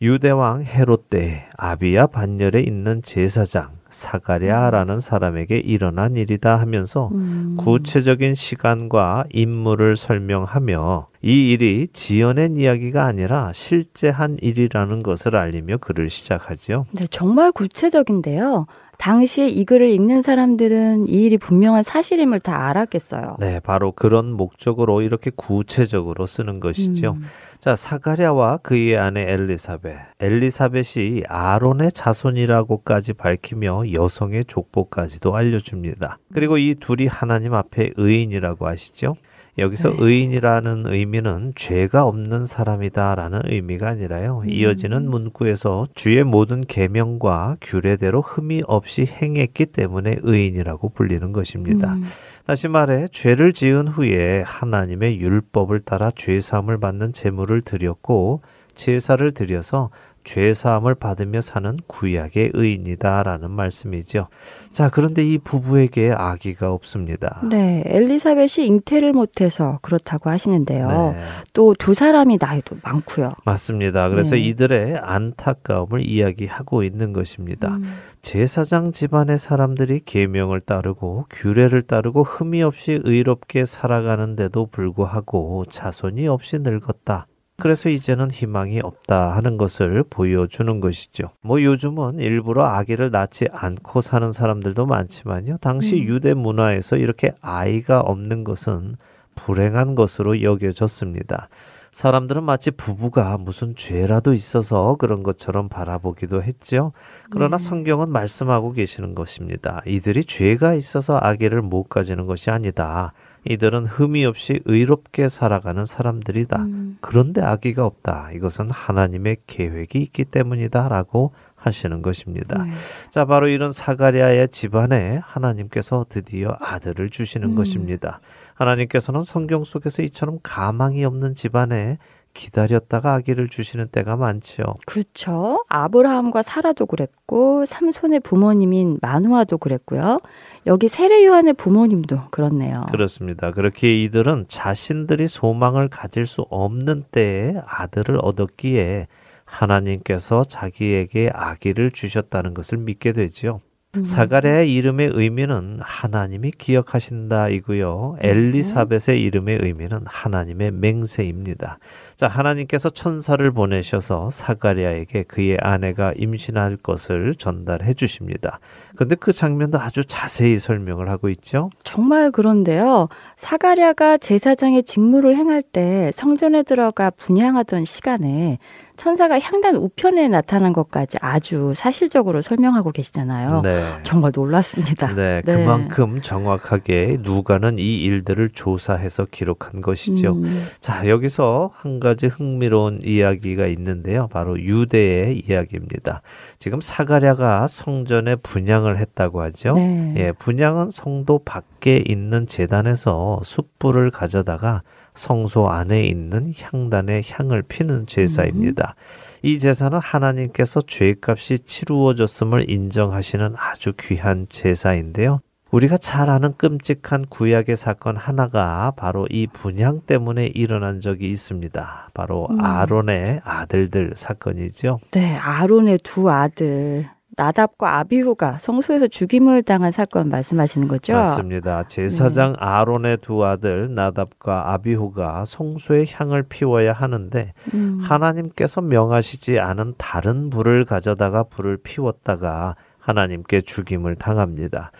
유대왕 0.00 0.62
헤롯 0.62 1.10
때 1.10 1.48
아비야 1.56 2.06
반열에 2.06 2.60
있는 2.60 3.02
제사장 3.02 3.70
사가랴라는 3.90 5.00
사람에게 5.00 5.58
일어난 5.58 6.14
일이다 6.14 6.58
하면서 6.58 7.08
음. 7.12 7.56
구체적인 7.58 8.34
시간과 8.34 9.24
인물을 9.30 9.96
설명하며 9.96 11.08
이 11.22 11.52
일이 11.52 11.86
지어낸 11.92 12.54
이야기가 12.54 13.04
아니라 13.04 13.52
실제 13.52 14.08
한 14.08 14.38
일이라는 14.40 15.02
것을 15.02 15.36
알리며 15.36 15.78
글을 15.78 16.08
시작하지요. 16.08 16.86
네, 16.92 17.06
정말 17.10 17.52
구체적인데요. 17.52 18.66
당시에 19.02 19.48
이 19.48 19.64
글을 19.64 19.90
읽는 19.90 20.22
사람들은 20.22 21.08
이 21.08 21.24
일이 21.24 21.36
분명한 21.36 21.82
사실임을 21.82 22.38
다 22.38 22.68
알았겠어요. 22.68 23.36
네, 23.40 23.58
바로 23.58 23.90
그런 23.90 24.30
목적으로 24.32 25.02
이렇게 25.02 25.32
구체적으로 25.34 26.24
쓰는 26.24 26.60
것이죠. 26.60 27.16
음. 27.18 27.22
자, 27.58 27.74
사가랴와 27.74 28.58
그의 28.58 28.96
아내 28.96 29.22
엘리사벳. 29.22 29.96
엘리사벳이 30.20 31.24
아론의 31.26 31.90
자손이라고까지 31.90 33.14
밝히며 33.14 33.92
여성의 33.92 34.44
족보까지도 34.46 35.34
알려줍니다. 35.34 36.18
그리고 36.32 36.56
이 36.56 36.76
둘이 36.76 37.08
하나님 37.08 37.54
앞에 37.54 37.90
의인이라고 37.96 38.68
하시죠. 38.68 39.16
여기서 39.58 39.90
네. 39.90 39.96
의인이라는 39.98 40.84
의미는 40.86 41.52
죄가 41.54 42.04
없는 42.04 42.46
사람이다라는 42.46 43.42
의미가 43.44 43.88
아니라요. 43.88 44.42
이어지는 44.46 45.10
문구에서 45.10 45.86
주의 45.94 46.24
모든 46.24 46.62
계명과 46.62 47.58
규례대로 47.60 48.22
흠이 48.22 48.62
없이 48.66 49.04
행했기 49.06 49.66
때문에 49.66 50.16
의인이라고 50.22 50.88
불리는 50.90 51.32
것입니다. 51.32 51.94
음. 51.94 52.04
다시 52.46 52.68
말해 52.68 53.08
죄를 53.12 53.52
지은 53.52 53.88
후에 53.88 54.42
하나님의 54.46 55.20
율법을 55.20 55.80
따라 55.80 56.10
죄 56.16 56.40
사함을 56.40 56.78
받는 56.80 57.12
제물을 57.12 57.60
드렸고 57.60 58.40
제사를 58.74 59.30
드려서 59.32 59.90
죄 60.24 60.54
사함을 60.54 60.94
받으며 60.94 61.40
사는 61.40 61.76
구약의 61.86 62.52
의인이다라는 62.54 63.50
말씀이죠. 63.50 64.28
자, 64.70 64.88
그런데 64.88 65.24
이 65.24 65.38
부부에게 65.38 66.12
아기가 66.16 66.72
없습니다. 66.72 67.42
네, 67.48 67.82
엘리사벳이 67.86 68.66
잉태를 68.66 69.12
못해서 69.12 69.78
그렇다고 69.82 70.30
하시는데요. 70.30 70.88
네, 70.88 71.20
또두 71.52 71.94
사람이 71.94 72.38
나이도 72.40 72.76
많고요. 72.82 73.32
맞습니다. 73.44 74.08
그래서 74.08 74.36
네. 74.36 74.42
이들의 74.42 74.98
안타까움을 75.02 76.06
이야기하고 76.06 76.82
있는 76.84 77.12
것입니다. 77.12 77.76
음. 77.76 77.84
제사장 78.22 78.92
집안의 78.92 79.38
사람들이 79.38 80.00
계명을 80.04 80.60
따르고 80.60 81.26
규례를 81.30 81.82
따르고 81.82 82.22
흠이 82.22 82.62
없이 82.62 83.00
의롭게 83.02 83.64
살아가는데도 83.64 84.66
불구하고 84.66 85.64
자손이 85.68 86.28
없이 86.28 86.58
늙었다. 86.60 87.26
그래서 87.62 87.88
이제는 87.88 88.32
희망이 88.32 88.80
없다 88.82 89.36
하는 89.36 89.56
것을 89.56 90.02
보여주는 90.10 90.80
것이죠. 90.80 91.28
뭐 91.42 91.62
요즘은 91.62 92.18
일부러 92.18 92.64
아기를 92.64 93.12
낳지 93.12 93.46
않고 93.52 94.00
사는 94.00 94.32
사람들도 94.32 94.84
많지만요. 94.84 95.58
당시 95.60 95.94
음. 95.94 96.08
유대 96.08 96.34
문화에서 96.34 96.96
이렇게 96.96 97.30
아이가 97.40 98.00
없는 98.00 98.42
것은 98.42 98.96
불행한 99.36 99.94
것으로 99.94 100.42
여겨졌습니다. 100.42 101.48
사람들은 101.92 102.42
마치 102.42 102.72
부부가 102.72 103.38
무슨 103.38 103.76
죄라도 103.76 104.34
있어서 104.34 104.96
그런 104.96 105.22
것처럼 105.22 105.68
바라보기도 105.68 106.42
했죠. 106.42 106.90
그러나 107.30 107.58
네. 107.58 107.64
성경은 107.64 108.08
말씀하고 108.08 108.72
계시는 108.72 109.14
것입니다. 109.14 109.82
이들이 109.86 110.24
죄가 110.24 110.74
있어서 110.74 111.16
아기를 111.22 111.62
못 111.62 111.84
가지는 111.84 112.26
것이 112.26 112.50
아니다. 112.50 113.12
이들은 113.44 113.86
흠이 113.86 114.24
없이 114.24 114.60
의롭게 114.64 115.28
살아가는 115.28 115.84
사람들이다. 115.84 116.62
음. 116.62 116.98
그런데 117.00 117.42
아기가 117.42 117.84
없다. 117.84 118.30
이것은 118.34 118.70
하나님의 118.70 119.38
계획이 119.46 120.00
있기 120.00 120.24
때문이다라고 120.26 121.32
하시는 121.56 122.02
것입니다. 122.02 122.62
네. 122.64 122.70
자, 123.10 123.24
바로 123.24 123.48
이런 123.48 123.72
사가랴의 123.72 124.48
집안에 124.48 125.20
하나님께서 125.22 126.06
드디어 126.08 126.56
아들을 126.60 127.10
주시는 127.10 127.50
음. 127.50 127.54
것입니다. 127.54 128.20
하나님께서는 128.54 129.22
성경 129.22 129.64
속에서 129.64 130.02
이처럼 130.02 130.38
가망이 130.42 131.04
없는 131.04 131.34
집안에 131.34 131.98
기다렸다가 132.34 133.14
아기를 133.14 133.48
주시는 133.48 133.88
때가 133.92 134.16
많지요. 134.16 134.64
그렇죠. 134.86 135.64
아브라함과 135.68 136.42
사라도 136.42 136.86
그랬고 136.86 137.66
삼손의 137.66 138.20
부모님인 138.20 138.98
마누아도 139.02 139.58
그랬고요. 139.58 140.18
여기 140.66 140.88
세례 140.88 141.24
요한의 141.24 141.54
부모님도 141.54 142.28
그렇네요. 142.30 142.82
그렇습니다. 142.90 143.50
그렇게 143.50 144.02
이들은 144.04 144.46
자신들이 144.48 145.26
소망을 145.26 145.88
가질 145.88 146.26
수 146.26 146.42
없는 146.50 147.04
때에 147.10 147.54
아들을 147.66 148.18
얻었기에 148.22 149.08
하나님께서 149.44 150.44
자기에게 150.44 151.30
아기를 151.34 151.90
주셨다는 151.90 152.54
것을 152.54 152.78
믿게 152.78 153.12
되지요. 153.12 153.60
음. 153.94 154.04
사가랴의 154.04 154.72
이름의 154.72 155.10
의미는 155.12 155.78
하나님이 155.82 156.52
기억하신다이고요. 156.52 158.16
엘리사벳의 158.20 159.20
이름의 159.20 159.58
의미는 159.60 160.00
하나님의 160.06 160.70
맹세입니다. 160.70 161.78
자, 162.16 162.26
하나님께서 162.26 162.88
천사를 162.88 163.50
보내셔서 163.50 164.30
사가랴에게 164.30 165.24
그의 165.24 165.58
아내가 165.60 166.14
임신할 166.16 166.78
것을 166.78 167.34
전달해 167.34 167.92
주십니다. 167.92 168.60
그런데 168.94 169.14
그 169.14 169.30
장면도 169.30 169.78
아주 169.78 170.06
자세히 170.06 170.58
설명을 170.58 171.10
하고 171.10 171.28
있죠. 171.28 171.68
정말 171.84 172.30
그런데요. 172.30 173.10
사가랴가 173.36 174.16
제사장의 174.16 174.84
직무를 174.84 175.36
행할 175.36 175.62
때 175.62 176.10
성전에 176.14 176.62
들어가 176.62 177.10
분향하던 177.10 177.84
시간에 177.84 178.58
천사가 179.02 179.40
향단 179.40 179.74
우편에 179.74 180.28
나타난 180.28 180.72
것까지 180.72 181.18
아주 181.20 181.72
사실적으로 181.74 182.40
설명하고 182.40 182.92
계시잖아요. 182.92 183.62
네. 183.62 183.82
정말 184.04 184.30
놀랐습니다. 184.32 185.12
네, 185.14 185.42
네. 185.44 185.56
그만큼 185.56 186.20
정확하게 186.20 187.18
누가는 187.22 187.78
이 187.78 188.00
일들을 188.04 188.50
조사해서 188.50 189.26
기록한 189.32 189.80
것이죠. 189.80 190.34
음, 190.34 190.44
자, 190.78 191.08
여기서 191.08 191.72
한 191.74 191.98
가지 191.98 192.28
흥미로운 192.28 193.00
이야기가 193.02 193.66
있는데요. 193.66 194.28
바로 194.28 194.56
유대의 194.56 195.40
이야기입니다. 195.48 196.22
지금 196.60 196.80
사가랴가 196.80 197.66
성전에 197.66 198.36
분양을 198.36 198.98
했다고 198.98 199.42
하죠. 199.42 199.72
네. 199.72 200.14
예, 200.16 200.30
분양은 200.30 200.92
성도 200.92 201.40
밖에 201.40 202.04
있는 202.06 202.46
재단에서 202.46 203.40
숯불을 203.42 204.12
가져다가 204.12 204.82
성소 205.14 205.68
안에 205.68 206.04
있는 206.04 206.54
향단에 206.58 207.22
향을 207.28 207.62
피는 207.62 208.06
제사입니다. 208.06 208.94
이 209.42 209.58
제사는 209.58 209.98
하나님께서 209.98 210.80
죄값이 210.80 211.60
치루어졌음을 211.60 212.70
인정하시는 212.70 213.54
아주 213.56 213.92
귀한 213.98 214.46
제사인데요. 214.48 215.40
우리가 215.72 215.96
잘 215.96 216.28
아는 216.28 216.54
끔찍한 216.58 217.26
구약의 217.30 217.76
사건 217.76 218.16
하나가 218.16 218.92
바로 218.94 219.26
이 219.30 219.46
분향 219.46 220.02
때문에 220.02 220.46
일어난 220.48 221.00
적이 221.00 221.30
있습니다. 221.30 222.10
바로 222.12 222.46
음. 222.50 222.60
아론의 222.60 223.40
아들들 223.42 224.12
사건이죠. 224.14 225.00
네, 225.12 225.34
아론의 225.36 226.00
두 226.04 226.30
아들 226.30 227.08
나답과 227.36 227.98
아비후가 227.98 228.58
성소에서 228.60 229.08
죽임을 229.08 229.62
당한 229.62 229.92
사건 229.92 230.28
말씀하시는 230.28 230.88
거죠? 230.88 231.14
맞습니다. 231.14 231.84
제사장 231.88 232.52
네. 232.52 232.58
아론의 232.60 233.18
두 233.22 233.44
아들 233.44 233.94
나답과 233.94 234.72
아비후가 234.72 235.44
성소에 235.46 236.04
향을 236.10 236.44
피워야 236.44 236.92
하는데 236.92 237.52
음, 237.74 237.98
하나님께서 238.02 238.80
명하시지 238.80 239.58
않은 239.58 239.94
다른 239.96 240.50
불을 240.50 240.84
가져다가 240.84 241.44
불을 241.44 241.78
피웠다가 241.82 242.76
하나님께 242.98 243.62
죽임을 243.62 244.16
당합니다. 244.16 244.92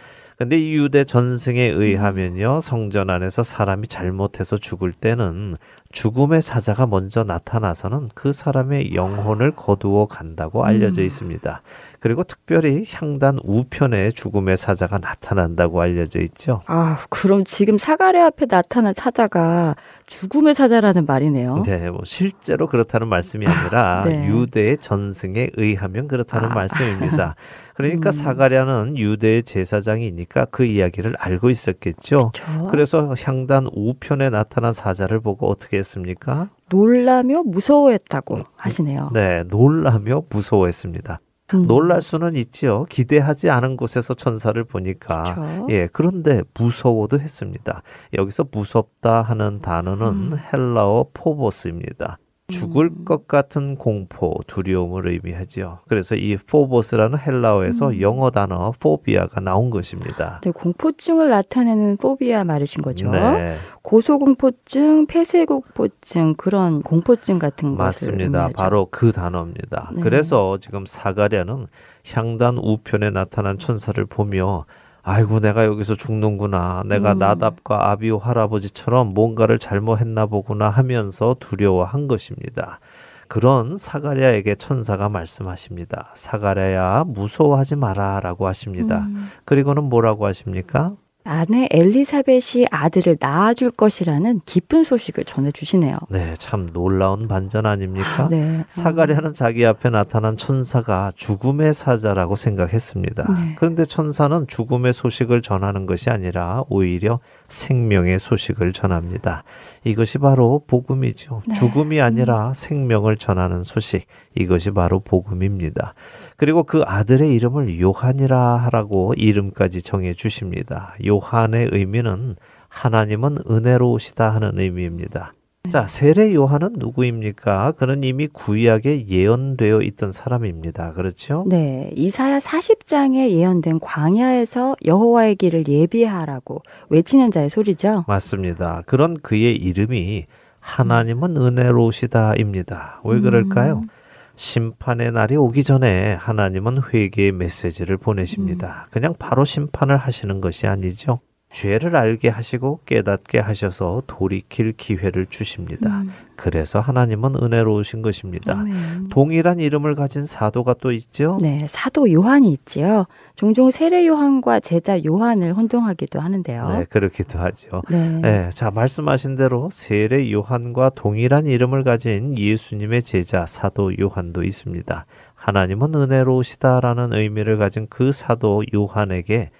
근데 0.42 0.58
이 0.58 0.74
유대 0.74 1.04
전승에 1.04 1.62
의하면요, 1.62 2.58
성전 2.58 3.10
안에서 3.10 3.44
사람이 3.44 3.86
잘못해서 3.86 4.56
죽을 4.56 4.90
때는 4.92 5.56
죽음의 5.92 6.42
사자가 6.42 6.86
먼저 6.86 7.22
나타나서는 7.22 8.08
그 8.14 8.32
사람의 8.32 8.94
영혼을 8.94 9.52
거두어 9.52 10.06
간다고 10.06 10.64
알려져 10.64 11.02
음. 11.02 11.06
있습니다. 11.06 11.62
그리고 12.02 12.24
특별히 12.24 12.84
향단 12.88 13.38
우편에 13.44 14.10
죽음의 14.10 14.56
사자가 14.56 14.98
나타난다고 14.98 15.80
알려져 15.80 16.18
있죠. 16.22 16.60
아, 16.66 16.98
그럼 17.10 17.44
지금 17.44 17.78
사가랴 17.78 18.26
앞에 18.26 18.46
나타난 18.46 18.92
사자가 18.92 19.76
죽음의 20.06 20.54
사자라는 20.54 21.06
말이네요. 21.06 21.62
네, 21.64 21.90
뭐 21.90 22.00
실제로 22.02 22.66
그렇다는 22.66 23.06
말씀이 23.06 23.46
아니라 23.46 24.02
네. 24.04 24.26
유대의 24.26 24.78
전승에 24.78 25.50
의하면 25.54 26.08
그렇다는 26.08 26.50
아. 26.50 26.54
말씀입니다. 26.54 27.36
그러니까 27.76 28.08
음. 28.08 28.10
사가랴는 28.10 28.98
유대의 28.98 29.44
제사장이니까 29.44 30.46
그 30.46 30.64
이야기를 30.64 31.14
알고 31.20 31.50
있었겠죠. 31.50 32.32
그렇죠. 32.34 32.66
그래서 32.66 33.14
향단 33.22 33.68
우편에 33.72 34.28
나타난 34.28 34.72
사자를 34.72 35.20
보고 35.20 35.48
어떻게 35.48 35.78
했습니까? 35.78 36.48
놀라며 36.68 37.44
무서워했다고 37.44 38.40
하시네요. 38.56 39.10
네, 39.14 39.44
놀라며 39.44 40.24
무서워했습니다. 40.28 41.20
음. 41.54 41.66
놀랄 41.66 42.02
수는 42.02 42.36
있지요. 42.36 42.84
기대하지 42.84 43.50
않은 43.50 43.76
곳에서 43.76 44.14
천사를 44.14 44.62
보니까. 44.64 45.22
그쵸? 45.22 45.66
예, 45.70 45.88
그런데 45.92 46.42
무서워도 46.54 47.20
했습니다. 47.20 47.82
여기서 48.14 48.46
무섭다 48.50 49.22
하는 49.22 49.60
단어는 49.60 50.06
음. 50.06 50.38
헬라어 50.52 51.06
포보스입니다. 51.14 52.18
죽을 52.48 52.86
음. 52.86 53.04
것 53.04 53.26
같은 53.26 53.76
공포, 53.76 54.34
두려움을 54.46 55.08
의미하지요. 55.08 55.80
그래서 55.88 56.14
이 56.14 56.36
포보스라는 56.36 57.18
헬라어에서 57.18 57.90
음. 57.90 58.00
영어 58.00 58.30
단어 58.30 58.72
포비아가 58.78 59.40
나온 59.40 59.70
것입니다. 59.70 60.40
네, 60.44 60.50
공포증을 60.50 61.30
나타내는 61.30 61.96
포비아 61.96 62.44
말이신 62.44 62.82
거죠. 62.82 63.10
네. 63.10 63.56
고소공포증, 63.82 65.06
폐쇄공포증 65.06 66.34
그런 66.34 66.82
공포증 66.82 67.38
같은 67.38 67.76
맞습니다. 67.76 68.50
바로 68.56 68.86
그 68.90 69.12
단어입니다. 69.12 69.92
네. 69.94 70.02
그래서 70.02 70.58
지금 70.60 70.84
사가랴는 70.86 71.66
향단 72.12 72.58
우편에 72.58 73.10
나타난 73.10 73.58
천사를 73.58 74.04
보며 74.06 74.66
아이고 75.04 75.40
내가 75.40 75.64
여기서 75.64 75.96
죽는구나. 75.96 76.84
내가 76.86 77.12
음. 77.12 77.18
나답과 77.18 77.90
아비오 77.90 78.18
할아버지처럼 78.18 79.14
뭔가를 79.14 79.58
잘못했나 79.58 80.26
보구나 80.26 80.70
하면서 80.70 81.36
두려워한 81.40 82.06
것입니다. 82.06 82.78
그런 83.26 83.76
사가랴에게 83.76 84.56
천사가 84.56 85.08
말씀하십니다. 85.08 86.12
사가랴야 86.14 87.04
무서워하지 87.06 87.76
마라라고 87.76 88.46
하십니다. 88.46 89.06
음. 89.08 89.30
그리고는 89.44 89.84
뭐라고 89.84 90.26
하십니까? 90.26 90.92
아내 91.24 91.68
엘리사벳이 91.70 92.66
아들을 92.70 93.18
낳아줄 93.20 93.70
것이라는 93.70 94.40
기쁜 94.44 94.84
소식을 94.84 95.24
전해주시네요. 95.24 95.96
네, 96.10 96.34
참 96.36 96.68
놀라운 96.72 97.28
반전 97.28 97.66
아닙니까? 97.66 98.28
네. 98.30 98.64
사가랴는 98.68 99.34
자기 99.34 99.64
앞에 99.64 99.90
나타난 99.90 100.36
천사가 100.36 101.12
죽음의 101.14 101.74
사자라고 101.74 102.36
생각했습니다. 102.36 103.34
네. 103.34 103.54
그런데 103.56 103.84
천사는 103.84 104.46
죽음의 104.48 104.92
소식을 104.92 105.42
전하는 105.42 105.86
것이 105.86 106.10
아니라 106.10 106.64
오히려 106.68 107.20
생명의 107.48 108.18
소식을 108.18 108.72
전합니다. 108.72 109.44
이것이 109.84 110.18
바로 110.18 110.64
복음이죠. 110.66 111.42
네. 111.46 111.54
죽음이 111.54 112.00
아니라 112.00 112.48
음. 112.48 112.54
생명을 112.54 113.16
전하는 113.16 113.62
소식. 113.64 114.06
이것이 114.34 114.70
바로 114.70 115.00
복음입니다. 115.00 115.94
그리고 116.42 116.64
그 116.64 116.82
아들의 116.84 117.32
이름을 117.36 117.80
요한이라 117.80 118.56
하라고 118.56 119.14
이름까지 119.16 119.80
정해 119.82 120.12
주십니다. 120.12 120.92
요한의 121.06 121.68
의미는 121.70 122.34
하나님은 122.66 123.38
은혜로우시다 123.48 124.30
하는 124.30 124.58
의미입니다. 124.58 125.34
자, 125.70 125.86
세례 125.86 126.34
요한은 126.34 126.72
누구입니까? 126.78 127.74
그는 127.78 128.02
이미 128.02 128.26
구약에 128.26 129.06
예언되어 129.06 129.82
있던 129.82 130.10
사람입니다. 130.10 130.94
그렇죠? 130.94 131.44
네. 131.46 131.92
이사야 131.94 132.40
40장에 132.40 133.30
예언된 133.30 133.78
광야에서 133.78 134.74
여호와의 134.84 135.36
길을 135.36 135.68
예비하라고 135.68 136.62
외치는 136.88 137.30
자의 137.30 137.50
소리죠. 137.50 138.04
맞습니다. 138.08 138.82
그런 138.86 139.16
그의 139.20 139.54
이름이 139.54 140.24
하나님은 140.58 141.36
은혜로우시다입니다. 141.36 143.00
왜 143.04 143.20
그럴까요? 143.20 143.82
음. 143.84 144.01
심판의 144.42 145.12
날이 145.12 145.36
오기 145.36 145.62
전에 145.62 146.14
하나님은 146.14 146.82
회개의 146.92 147.30
메시지를 147.30 147.96
보내십니다. 147.96 148.88
음. 148.88 148.90
그냥 148.90 149.14
바로 149.16 149.44
심판을 149.44 149.96
하시는 149.96 150.40
것이 150.40 150.66
아니죠. 150.66 151.20
죄를 151.52 151.94
알게 151.96 152.28
하시고 152.28 152.80
깨닫게 152.86 153.38
하셔서 153.38 154.02
돌이킬 154.06 154.72
기회를 154.72 155.26
주십니다. 155.26 156.00
음. 156.00 156.10
그래서 156.34 156.80
하나님은 156.80 157.36
은혜로우신 157.40 158.02
것입니다. 158.02 158.52
아멘. 158.52 159.08
동일한 159.10 159.60
이름을 159.60 159.94
가진 159.94 160.24
사도가 160.24 160.74
또 160.80 160.90
있죠? 160.92 161.38
네, 161.42 161.60
사도 161.68 162.10
요한이 162.10 162.50
있지요. 162.52 163.06
종종 163.36 163.70
세례 163.70 164.06
요한과 164.06 164.60
제자 164.60 165.04
요한을 165.04 165.52
혼동하기도 165.54 166.20
하는데요. 166.20 166.68
네, 166.70 166.84
그렇기도 166.88 167.38
하죠. 167.38 167.82
네. 167.90 168.08
네. 168.08 168.50
자, 168.50 168.70
말씀하신 168.70 169.36
대로 169.36 169.68
세례 169.70 170.32
요한과 170.32 170.90
동일한 170.94 171.46
이름을 171.46 171.84
가진 171.84 172.36
예수님의 172.36 173.02
제자 173.02 173.46
사도 173.46 173.92
요한도 174.00 174.42
있습니다. 174.42 175.06
하나님은 175.34 175.94
은혜로우시다라는 175.94 177.12
의미를 177.12 177.58
가진 177.58 177.86
그 177.90 178.10
사도 178.10 178.62
요한에게 178.74 179.50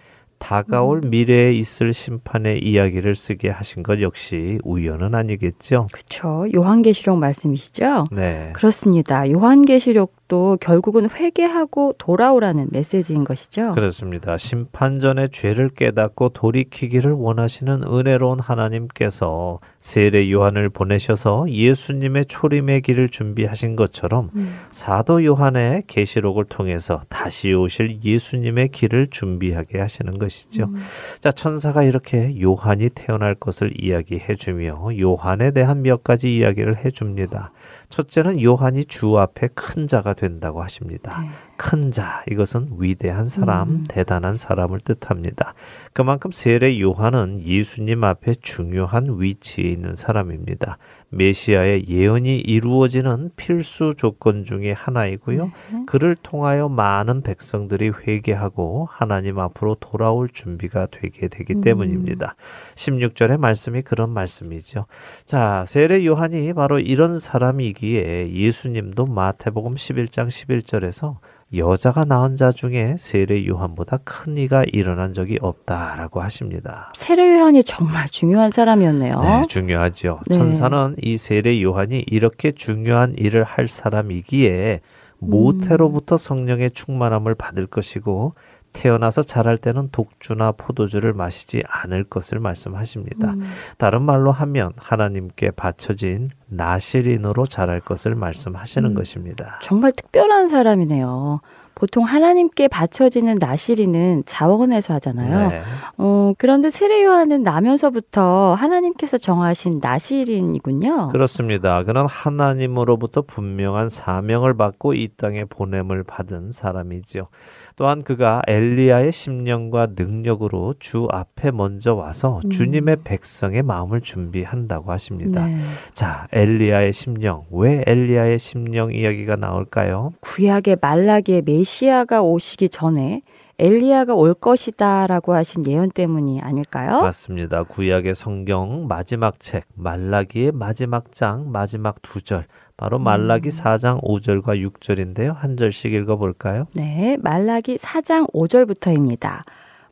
다가올 0.42 1.02
음. 1.04 1.10
미래에 1.10 1.52
있을 1.52 1.94
심판의 1.94 2.64
이야기를 2.64 3.14
쓰게 3.14 3.48
하신 3.48 3.84
것 3.84 4.00
역시 4.00 4.58
우연은 4.64 5.14
아니겠죠. 5.14 5.86
그렇죠. 5.92 6.46
요한계시록 6.52 7.16
말씀이시죠? 7.16 8.06
네. 8.10 8.50
그렇습니다. 8.52 9.30
요한계시록 9.30 10.21
것도 10.32 10.56
결국은 10.60 11.10
회개하고 11.10 11.94
돌아오라는 11.98 12.68
메시지인 12.70 13.24
것이죠. 13.24 13.72
그렇습니다. 13.72 14.38
심판 14.38 14.98
전에 14.98 15.28
죄를 15.28 15.68
깨닫고 15.68 16.30
돌이키기를 16.30 17.12
원하시는 17.12 17.82
은혜로운 17.84 18.40
하나님께서 18.40 19.60
세례 19.80 20.30
요한을 20.30 20.70
보내셔서 20.70 21.46
예수님의 21.50 22.24
초림의 22.26 22.80
길을 22.80 23.10
준비하신 23.10 23.76
것처럼 23.76 24.30
음. 24.34 24.56
사도 24.70 25.22
요한의 25.22 25.84
계시록을 25.86 26.46
통해서 26.46 27.02
다시 27.10 27.52
오실 27.52 27.98
예수님의 28.02 28.68
길을 28.68 29.08
준비하게 29.10 29.80
하시는 29.80 30.18
것이죠. 30.18 30.64
음. 30.64 30.82
자, 31.20 31.30
천사가 31.30 31.82
이렇게 31.82 32.40
요한이 32.40 32.90
태어날 32.94 33.34
것을 33.34 33.72
이야기해 33.78 34.36
주며 34.36 34.88
요한에 34.98 35.50
대한 35.50 35.82
몇 35.82 36.02
가지 36.02 36.36
이야기를 36.36 36.84
해 36.84 36.90
줍니다. 36.90 37.52
첫째는 37.92 38.42
요한이 38.42 38.86
주 38.86 39.18
앞에 39.18 39.48
큰 39.54 39.86
자가 39.86 40.14
된다고 40.14 40.62
하십니다. 40.62 41.20
네. 41.20 41.28
큰 41.56 41.90
자, 41.90 42.24
이것은 42.30 42.68
위대한 42.78 43.28
사람, 43.28 43.68
음. 43.68 43.84
대단한 43.86 44.38
사람을 44.38 44.80
뜻합니다. 44.80 45.54
그만큼 45.92 46.32
세례 46.32 46.80
요한은 46.80 47.42
예수님 47.44 48.02
앞에 48.02 48.34
중요한 48.40 49.20
위치에 49.20 49.68
있는 49.68 49.94
사람입니다. 49.94 50.78
메시아의 51.12 51.88
예언이 51.88 52.38
이루어지는 52.40 53.30
필수 53.36 53.94
조건 53.96 54.44
중의 54.44 54.74
하나이고요. 54.74 55.44
네. 55.44 55.82
그를 55.86 56.16
통하여 56.16 56.68
많은 56.68 57.22
백성들이 57.22 57.90
회개하고 57.90 58.88
하나님 58.90 59.38
앞으로 59.38 59.76
돌아올 59.78 60.30
준비가 60.30 60.86
되게 60.90 61.28
되기 61.28 61.54
음. 61.54 61.60
때문입니다. 61.60 62.34
16절의 62.74 63.38
말씀이 63.38 63.82
그런 63.82 64.10
말씀이죠. 64.10 64.86
자, 65.26 65.64
세례 65.66 66.04
요한이 66.04 66.52
바로 66.54 66.78
이런 66.78 67.18
사람이기에 67.18 68.32
예수님도 68.32 69.06
마태복음 69.06 69.74
11장 69.74 70.28
11절에서 70.28 71.18
여자가 71.54 72.04
낳은 72.04 72.36
자 72.36 72.50
중에 72.50 72.96
세례 72.98 73.46
요한보다 73.46 73.98
큰 74.04 74.36
이가 74.36 74.64
일어난 74.72 75.12
적이 75.12 75.38
없다라고 75.40 76.22
하십니다. 76.22 76.92
세례 76.96 77.38
요한이 77.38 77.64
정말 77.64 78.08
중요한 78.08 78.50
사람이었네요. 78.50 79.20
네, 79.20 79.42
중요하죠. 79.48 80.18
네. 80.28 80.36
천사는 80.36 80.96
이 81.02 81.18
세례 81.18 81.60
요한이 81.60 82.04
이렇게 82.06 82.52
중요한 82.52 83.14
일을 83.16 83.44
할 83.44 83.68
사람이기에 83.68 84.80
모태로부터 85.18 86.16
성령의 86.16 86.72
충만함을 86.72 87.34
받을 87.34 87.66
것이고 87.66 88.34
태어나서 88.72 89.22
자랄 89.22 89.58
때는 89.58 89.90
독주나 89.92 90.52
포도주를 90.52 91.12
마시지 91.12 91.62
않을 91.66 92.04
것을 92.04 92.40
말씀하십니다. 92.40 93.32
음. 93.32 93.44
다른 93.78 94.02
말로 94.02 94.32
하면 94.32 94.72
하나님께 94.76 95.52
바쳐진 95.52 96.30
나시린으로 96.48 97.46
자랄 97.46 97.80
것을 97.80 98.14
말씀하시는 98.14 98.90
음. 98.90 98.94
것입니다. 98.94 99.58
정말 99.62 99.92
특별한 99.92 100.48
사람이네요. 100.48 101.40
보통 101.74 102.04
하나님께 102.04 102.68
바쳐지는 102.68 103.36
나시리는 103.40 104.22
자원에서 104.24 104.94
하잖아요. 104.94 105.48
네. 105.50 105.62
어, 105.98 106.32
그런데 106.38 106.70
세례 106.70 107.02
요한은 107.02 107.42
나면서부터 107.42 108.54
하나님께서 108.54 109.18
정하신 109.18 109.80
나시린이군요. 109.82 111.08
그렇습니다. 111.08 111.82
그는 111.82 112.06
하나님으로부터 112.06 113.22
분명한 113.22 113.88
사명을 113.88 114.54
받고 114.56 114.94
이 114.94 115.08
땅에 115.16 115.44
보냄을 115.44 116.04
받은 116.04 116.52
사람이지요. 116.52 117.28
또한 117.76 118.02
그가 118.02 118.42
엘리야의 118.46 119.12
심령과 119.12 119.88
능력으로 119.96 120.74
주 120.78 121.08
앞에 121.10 121.50
먼저 121.50 121.94
와서 121.94 122.40
음. 122.44 122.50
주님의 122.50 122.98
백성의 123.04 123.62
마음을 123.62 124.00
준비한다고 124.00 124.90
하십니다. 124.92 125.46
네. 125.46 125.58
자, 125.94 126.26
엘리야의 126.32 126.92
심령. 126.92 127.44
왜 127.50 127.82
엘리야의 127.86 128.38
심령 128.38 128.92
이야기가 128.92 129.36
나올까요? 129.36 130.12
구약의 130.20 130.78
말라기의 130.80 131.42
메시아가 131.44 132.22
오시기 132.22 132.68
전에 132.68 133.22
엘리야가 133.58 134.14
올 134.14 134.34
것이다라고 134.34 135.34
하신 135.34 135.66
예언 135.68 135.90
때문이 135.90 136.40
아닐까요? 136.40 137.00
맞습니다. 137.02 137.62
구약의 137.64 138.14
성경 138.14 138.88
마지막 138.88 139.38
책 139.38 139.64
말라기의 139.74 140.52
마지막 140.52 141.12
장 141.12 141.50
마지막 141.52 142.00
두 142.02 142.20
절 142.22 142.46
바로 142.76 142.98
말라기 142.98 143.48
음. 143.48 143.50
4장 143.50 144.02
5절과 144.02 144.70
6절인데요. 144.70 145.34
한 145.34 145.56
절씩 145.56 145.92
읽어 145.92 146.16
볼까요? 146.16 146.66
네. 146.74 147.16
말라기 147.20 147.76
4장 147.76 148.32
5절부터입니다. 148.32 149.42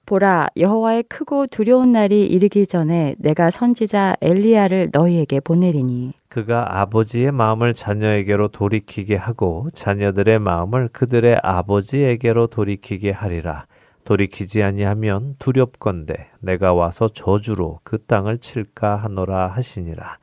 보라 0.07 0.49
여호와의 0.57 1.05
크고 1.05 1.47
두려운 1.47 1.93
날이 1.93 2.27
이르기 2.27 2.67
전에 2.67 3.15
내가 3.19 3.51
선지자 3.51 4.17
엘리야를 4.21 4.89
너희에게 4.93 5.39
보내리니 5.39 6.15
그가 6.29 6.81
아버지의 6.81 7.31
마음을 7.31 7.75
자녀에게로 7.75 8.49
돌이키게 8.49 9.15
하고 9.15 9.69
자녀들의 9.73 10.41
마음을 10.41 10.89
그들의 10.93 11.39
아버지에게로 11.43 12.49
돌이키게 12.49 13.13
하리라. 13.13 13.67
돌이키지 14.05 14.63
아니하면 14.63 15.37
두렵건대 15.39 16.31
내가 16.41 16.73
와서 16.73 17.09
저주로 17.09 17.79
그 17.85 17.99
땅을 17.99 18.39
칠까 18.39 18.97
하노라 18.97 19.49
하시니라. 19.49 20.19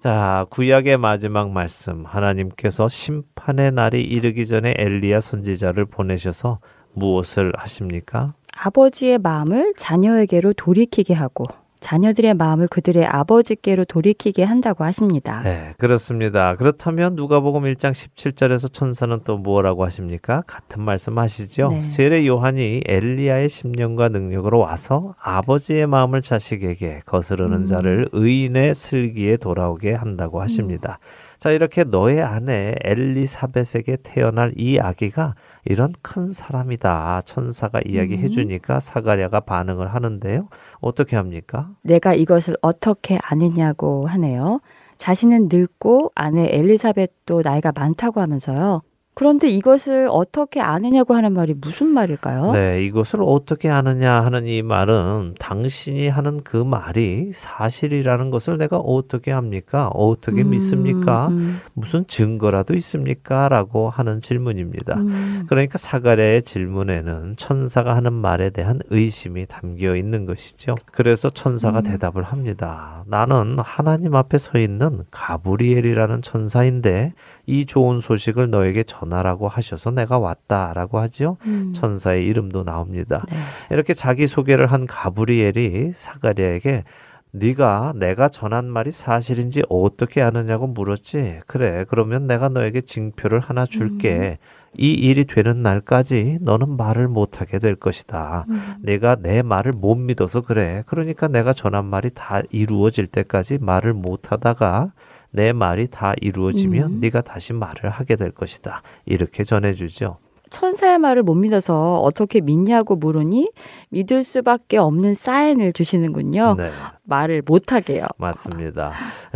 자, 0.00 0.46
구약의 0.48 0.96
마지막 0.96 1.50
말씀. 1.50 2.06
하나님께서 2.06 2.88
심판의 2.88 3.72
날이 3.72 4.02
이르기 4.02 4.46
전에 4.46 4.72
엘리야 4.78 5.20
선지자를 5.20 5.84
보내셔서 5.84 6.60
무엇을 6.94 7.52
하십니까? 7.54 8.32
아버지의 8.56 9.18
마음을 9.18 9.74
자녀에게로 9.76 10.54
돌이키게 10.54 11.12
하고 11.12 11.44
자녀들의 11.80 12.34
마음을 12.34 12.68
그들의 12.68 13.04
아버지께로 13.06 13.84
돌이키게 13.86 14.44
한다고 14.44 14.84
하십니다. 14.84 15.40
네, 15.40 15.74
그렇습니다. 15.78 16.54
그렇다면 16.56 17.14
누가복음 17.14 17.62
1장 17.62 17.92
17절에서 17.92 18.72
천사는 18.72 19.20
또 19.26 19.38
뭐라고 19.38 19.84
하십니까? 19.84 20.42
같은 20.46 20.82
말씀 20.82 21.18
하시죠. 21.18 21.68
네. 21.68 21.82
세례 21.82 22.26
요한이 22.26 22.82
엘리야의 22.86 23.48
심령과 23.48 24.10
능력으로 24.10 24.58
와서 24.58 25.14
아버지의 25.20 25.86
마음을 25.86 26.22
자식에게 26.22 27.00
거스르는 27.06 27.62
음. 27.62 27.66
자를 27.66 28.08
의인의 28.12 28.74
슬기에 28.74 29.38
돌아오게 29.38 29.94
한다고 29.94 30.40
하십니다. 30.40 30.98
자, 31.38 31.50
이렇게 31.50 31.84
너의 31.84 32.22
아내 32.22 32.74
엘리사벳에게 32.84 33.98
태어날 34.02 34.52
이 34.56 34.78
아기가 34.78 35.34
이런 35.64 35.92
큰 36.02 36.32
사람이다. 36.32 37.22
천사가 37.24 37.80
이야기해 37.84 38.24
음. 38.24 38.30
주니까 38.30 38.80
사가랴가 38.80 39.40
반응을 39.40 39.92
하는데요. 39.94 40.48
어떻게 40.80 41.16
합니까? 41.16 41.70
내가 41.82 42.14
이것을 42.14 42.56
어떻게 42.62 43.18
아느냐고 43.22 44.06
하네요. 44.06 44.60
자신은 44.96 45.48
늙고 45.50 46.12
아내 46.14 46.48
엘리사벳도 46.50 47.42
나이가 47.42 47.72
많다고 47.74 48.20
하면서요. 48.20 48.82
그런데 49.20 49.50
이것을 49.50 50.08
어떻게 50.10 50.62
아느냐고 50.62 51.12
하는 51.12 51.34
말이 51.34 51.52
무슨 51.52 51.88
말일까요? 51.88 52.52
네, 52.52 52.82
이것을 52.86 53.20
어떻게 53.22 53.68
아느냐 53.68 54.24
하는 54.24 54.46
이 54.46 54.62
말은 54.62 55.34
당신이 55.38 56.08
하는 56.08 56.42
그 56.42 56.56
말이 56.56 57.30
사실이라는 57.34 58.30
것을 58.30 58.56
내가 58.56 58.78
어떻게 58.78 59.30
합니까? 59.30 59.88
어떻게 59.88 60.40
음, 60.40 60.48
믿습니까? 60.48 61.28
음, 61.28 61.60
무슨 61.74 62.06
증거라도 62.06 62.72
있습니까? 62.76 63.50
라고 63.50 63.90
하는 63.90 64.22
질문입니다. 64.22 64.96
음. 64.96 65.44
그러니까 65.50 65.76
사가랴의 65.76 66.40
질문에는 66.40 67.34
천사가 67.36 67.94
하는 67.94 68.14
말에 68.14 68.48
대한 68.48 68.80
의심이 68.88 69.44
담겨 69.44 69.96
있는 69.96 70.24
것이죠. 70.24 70.76
그래서 70.92 71.28
천사가 71.28 71.80
음. 71.80 71.82
대답을 71.82 72.22
합니다. 72.22 73.04
나는 73.06 73.58
하나님 73.58 74.14
앞에 74.14 74.38
서 74.38 74.58
있는 74.58 75.02
가브리엘이라는 75.10 76.22
천사인데 76.22 77.12
이 77.50 77.66
좋은 77.66 77.98
소식을 77.98 78.50
너에게 78.50 78.84
전하라고 78.84 79.48
하셔서 79.48 79.90
내가 79.90 80.18
왔다라고 80.18 81.00
하죠. 81.00 81.36
음. 81.46 81.72
천사의 81.74 82.24
이름도 82.26 82.64
나옵니다. 82.64 83.20
네. 83.30 83.38
이렇게 83.70 83.92
자기 83.92 84.28
소개를 84.28 84.66
한 84.66 84.86
가브리엘이 84.86 85.90
사가랴에게 85.92 86.84
네가 87.32 87.94
내가 87.96 88.28
전한 88.28 88.66
말이 88.66 88.90
사실인지 88.90 89.62
어떻게 89.68 90.22
아느냐고 90.22 90.66
물었지. 90.66 91.40
그래, 91.46 91.84
그러면 91.88 92.26
내가 92.26 92.48
너에게 92.48 92.80
징표를 92.80 93.40
하나 93.40 93.66
줄게. 93.66 94.38
이 94.76 94.92
일이 94.92 95.24
되는 95.24 95.62
날까지 95.62 96.38
너는 96.42 96.76
말을 96.76 97.08
못하게 97.08 97.58
될 97.58 97.74
것이다. 97.74 98.46
음. 98.48 98.74
내가 98.80 99.16
내 99.16 99.42
말을 99.42 99.72
못 99.72 99.96
믿어서 99.96 100.42
그래. 100.42 100.84
그러니까 100.86 101.26
내가 101.26 101.52
전한 101.52 101.86
말이 101.86 102.10
다 102.14 102.40
이루어질 102.50 103.08
때까지 103.08 103.58
말을 103.60 103.94
못하다가 103.94 104.92
내 105.30 105.52
말이 105.52 105.86
다 105.88 106.14
이루어지면 106.20 106.92
음. 106.94 107.00
네가 107.00 107.22
다시 107.22 107.52
말을 107.52 107.90
하게 107.90 108.16
될 108.16 108.30
것이다. 108.30 108.82
이렇게 109.06 109.44
전해주죠. 109.44 110.18
천사의 110.50 110.98
말을 110.98 111.22
못 111.22 111.34
믿어서 111.34 112.00
어떻게 112.00 112.40
믿냐고 112.40 112.96
물으니 112.96 113.50
믿을 113.90 114.24
수밖에 114.24 114.78
없는 114.78 115.14
사인을 115.14 115.72
주시는군요. 115.72 116.56
네. 116.58 116.70
말을 117.10 117.42
못하게요. 117.44 118.06
맞습니다. 118.16 118.92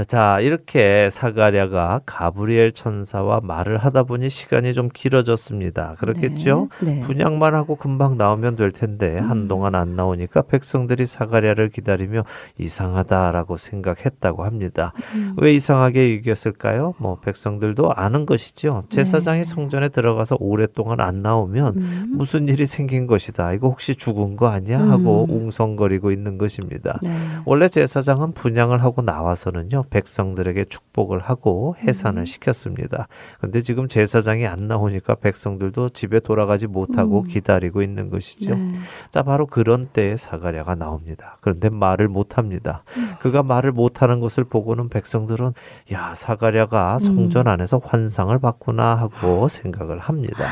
자, 0.07 0.39
이렇게 0.41 1.11
사가랴가 1.11 2.03
가브리엘 2.07 2.73
천사와 2.73 3.41
말을 3.43 3.79
하다 3.79 4.05
보니 4.05 4.31
시간이 4.31 4.73
좀 4.73 4.89
길어졌습니다. 4.89 5.97
그렇겠죠? 5.99 6.69
네. 6.81 6.95
네. 6.95 7.01
분양만 7.01 7.55
하고 7.55 7.75
금방 7.75 8.17
나오면 8.17 8.57
될 8.57 8.71
텐데 8.71 9.19
음. 9.19 9.31
한동안 9.31 9.75
안 9.75 9.97
나오니까 9.97 10.43
백성들이 10.43 11.05
사가랴를 11.05 11.69
기다리며 11.69 12.25
이상하다라고 12.59 13.57
생각했다고 13.57 14.45
합니다. 14.45 14.93
음. 15.15 15.35
왜 15.39 15.53
이상하게 15.55 16.17
여겼을까요? 16.19 16.95
뭐 16.99 17.19
백성들도 17.21 17.93
아는 17.95 18.25
것이죠. 18.25 18.85
제사장이 18.91 19.39
네. 19.39 19.45
성전에 19.45 19.89
들어가서 19.89 20.37
오랫동안 20.39 21.01
안 21.01 21.23
나오면 21.23 21.75
음. 21.77 22.13
무슨 22.13 22.47
일이 22.47 22.67
생긴 22.67 23.07
것이다. 23.07 23.53
이거 23.53 23.69
혹시 23.69 23.97
죽은 23.97 24.37
거 24.37 24.49
아니야? 24.49 24.79
하고 24.79 25.27
음. 25.29 25.35
웅성거리고 25.35 26.13
있는 26.13 26.39
것입니다. 26.39 26.99
네. 27.03 27.11
원래 27.65 27.69
제사장은 27.71 28.33
분양을 28.33 28.83
하고 28.83 29.01
나와서는요 29.01 29.85
백성들에게 29.89 30.67
축복을 30.67 31.21
하고 31.21 31.77
해산을 31.81 32.23
음. 32.23 32.25
시켰습니다. 32.27 33.09
근데 33.41 33.63
지금 33.63 33.89
제사장이 33.89 34.47
안 34.47 34.69
나오니까 34.69 35.15
백성들도 35.15 35.89
집에 35.91 36.21
돌아가지 36.21 36.67
못하고 36.67 37.21
음. 37.21 37.27
기다리고 37.27 37.81
있는 37.81 38.11
것이죠. 38.11 38.55
네. 38.55 38.73
자 39.11 39.23
바로 39.23 39.47
그런 39.47 39.87
때에 39.87 40.17
사가랴가 40.17 40.75
나옵니다. 40.75 41.39
그런데 41.41 41.71
말을 41.71 42.09
못 42.09 42.37
합니다. 42.37 42.83
음. 42.99 43.15
그가 43.21 43.43
말을 43.43 43.73
못 43.73 44.03
하는 44.03 44.21
것을 44.21 44.45
보고는 44.45 44.91
백성들은 44.91 45.55
야 45.93 46.15
사가랴가 46.15 46.99
성전 46.99 47.49
안에서 47.49 47.81
환상을 47.83 48.39
봤구나 48.41 48.95
하고 48.95 49.49
생각을 49.49 50.01
합니다. 50.01 50.47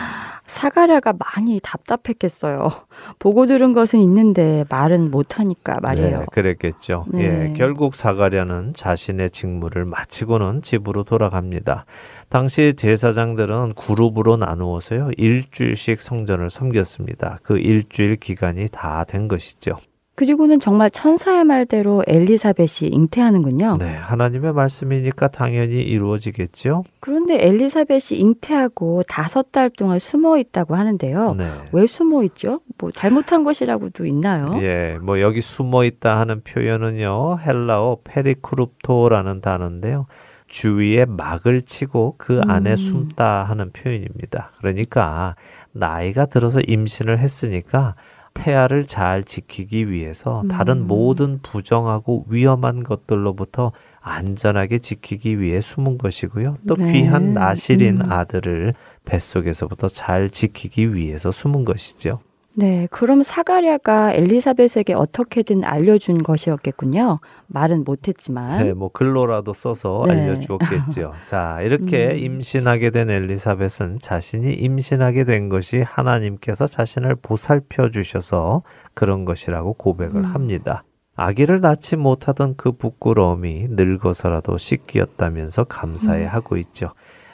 사가랴가 0.47 1.14
많이 1.18 1.61
답답했겠어요. 1.62 2.70
보고 3.18 3.47
들은 3.47 3.72
것은 3.72 4.01
있는데 4.01 4.64
말은 4.68 5.11
못하니까 5.11 5.78
말이에요. 5.80 6.18
네, 6.20 6.26
그랬겠죠. 6.32 7.07
네. 7.09 7.22
예, 7.51 7.55
결국 7.57 7.95
사가랴는 7.95 8.74
자신의 8.74 9.30
직무를 9.30 9.84
마치고는 9.84 10.62
집으로 10.62 11.05
돌아갑니다. 11.05 11.86
당시 12.28 12.74
제사장들은 12.74 13.74
그룹으로 13.74 14.36
나누어서요 14.36 15.11
일주일씩 15.16 16.03
성전을 16.03 16.51
섬겼습니다. 16.51 17.38
그 17.43 17.59
일주일 17.59 18.16
기간이 18.16 18.68
다 18.70 19.05
된 19.05 19.28
것이죠. 19.28 19.76
그리고는 20.23 20.61
정말 20.61 20.89
천사의 20.89 21.43
말대로 21.43 22.05
엘리사벳이 22.07 22.91
잉태하는군요. 22.93 23.79
네, 23.81 23.87
하나님의 23.87 24.53
말씀이니까 24.53 25.27
당연히 25.27 25.83
이루어지겠죠. 25.83 26.85
그런데 27.01 27.45
엘리사벳이 27.45 28.20
잉태하고 28.20 29.03
다섯 29.09 29.51
달 29.51 29.68
동안 29.68 29.99
숨어 29.99 30.39
있다고 30.39 30.77
하는데요. 30.77 31.35
네. 31.35 31.51
왜 31.73 31.87
숨어 31.89 32.23
있죠? 32.23 32.61
뭐 32.79 32.93
잘못한 32.93 33.43
것이라고도 33.43 34.07
있나요? 34.07 34.61
예, 34.62 34.97
뭐 35.03 35.20
여기 35.20 35.41
숨어 35.41 35.83
있다 35.83 36.20
하는 36.20 36.41
표현은요 36.45 37.39
헬라어 37.41 37.99
페리크룹토라는 38.05 39.41
단어인데요. 39.41 40.07
주위에 40.47 41.05
막을 41.05 41.62
치고 41.62 42.14
그 42.18 42.41
안에 42.47 42.70
음. 42.70 42.77
숨다 42.77 43.43
하는 43.43 43.73
표현입니다. 43.73 44.53
그러니까 44.59 45.35
나이가 45.73 46.27
들어서 46.27 46.61
임신을 46.61 47.18
했으니까 47.18 47.97
태아를 48.35 48.87
잘 48.87 49.24
지키기 49.24 49.91
위해서 49.91 50.43
다른 50.51 50.78
음. 50.78 50.87
모든 50.87 51.41
부정하고 51.43 52.26
위험한 52.28 52.83
것들로부터 52.83 53.72
안전하게 54.01 54.78
지키기 54.78 55.41
위해 55.41 55.61
숨은 55.61 55.99
것이고요. 55.99 56.59
또 56.66 56.74
네. 56.76 56.93
귀한 56.93 57.35
나실인 57.35 58.01
음. 58.01 58.12
아들을 58.12 58.74
뱃속에서부터 59.05 59.89
잘 59.89 60.30
지키기 60.30 60.95
위해서 60.95 61.30
숨은 61.30 61.64
것이죠. 61.64 62.20
네, 62.55 62.86
그럼 62.90 63.22
사가랴가 63.22 64.12
엘리사벳에게 64.12 64.92
어떻게든 64.94 65.64
알려준 65.64 66.22
것이었겠군요. 66.22 67.20
말은 67.46 67.84
못했지만. 67.84 68.62
네, 68.62 68.72
뭐 68.74 68.90
글로라도 68.90 69.53
써서 69.53 70.05
네. 70.07 70.12
알려주었겠죠. 70.12 71.12
자, 71.24 71.61
이렇게 71.62 72.12
음. 72.12 72.18
임신하게 72.18 72.90
된 72.90 73.09
엘리사벳은 73.09 74.00
자신이 74.00 74.53
임신하게 74.53 75.24
된 75.24 75.48
것이 75.48 75.80
하나님께서 75.80 76.66
자신을 76.66 77.16
보살펴 77.16 77.90
주셔서 77.90 78.62
그런 78.94 79.24
것이라고 79.24 79.74
고백을 79.74 80.20
음. 80.20 80.24
합니다. 80.24 80.84
아기를 81.14 81.61
낳지 81.61 81.96
못하던 81.96 82.55
그 82.57 82.72
부끄러움이 82.72 83.68
늙어서라도 83.70 84.59
씻기었다면서 84.59 85.64
감사해 85.64 86.24
음. 86.24 86.28
하고 86.28 86.57
있죠. 86.57 86.92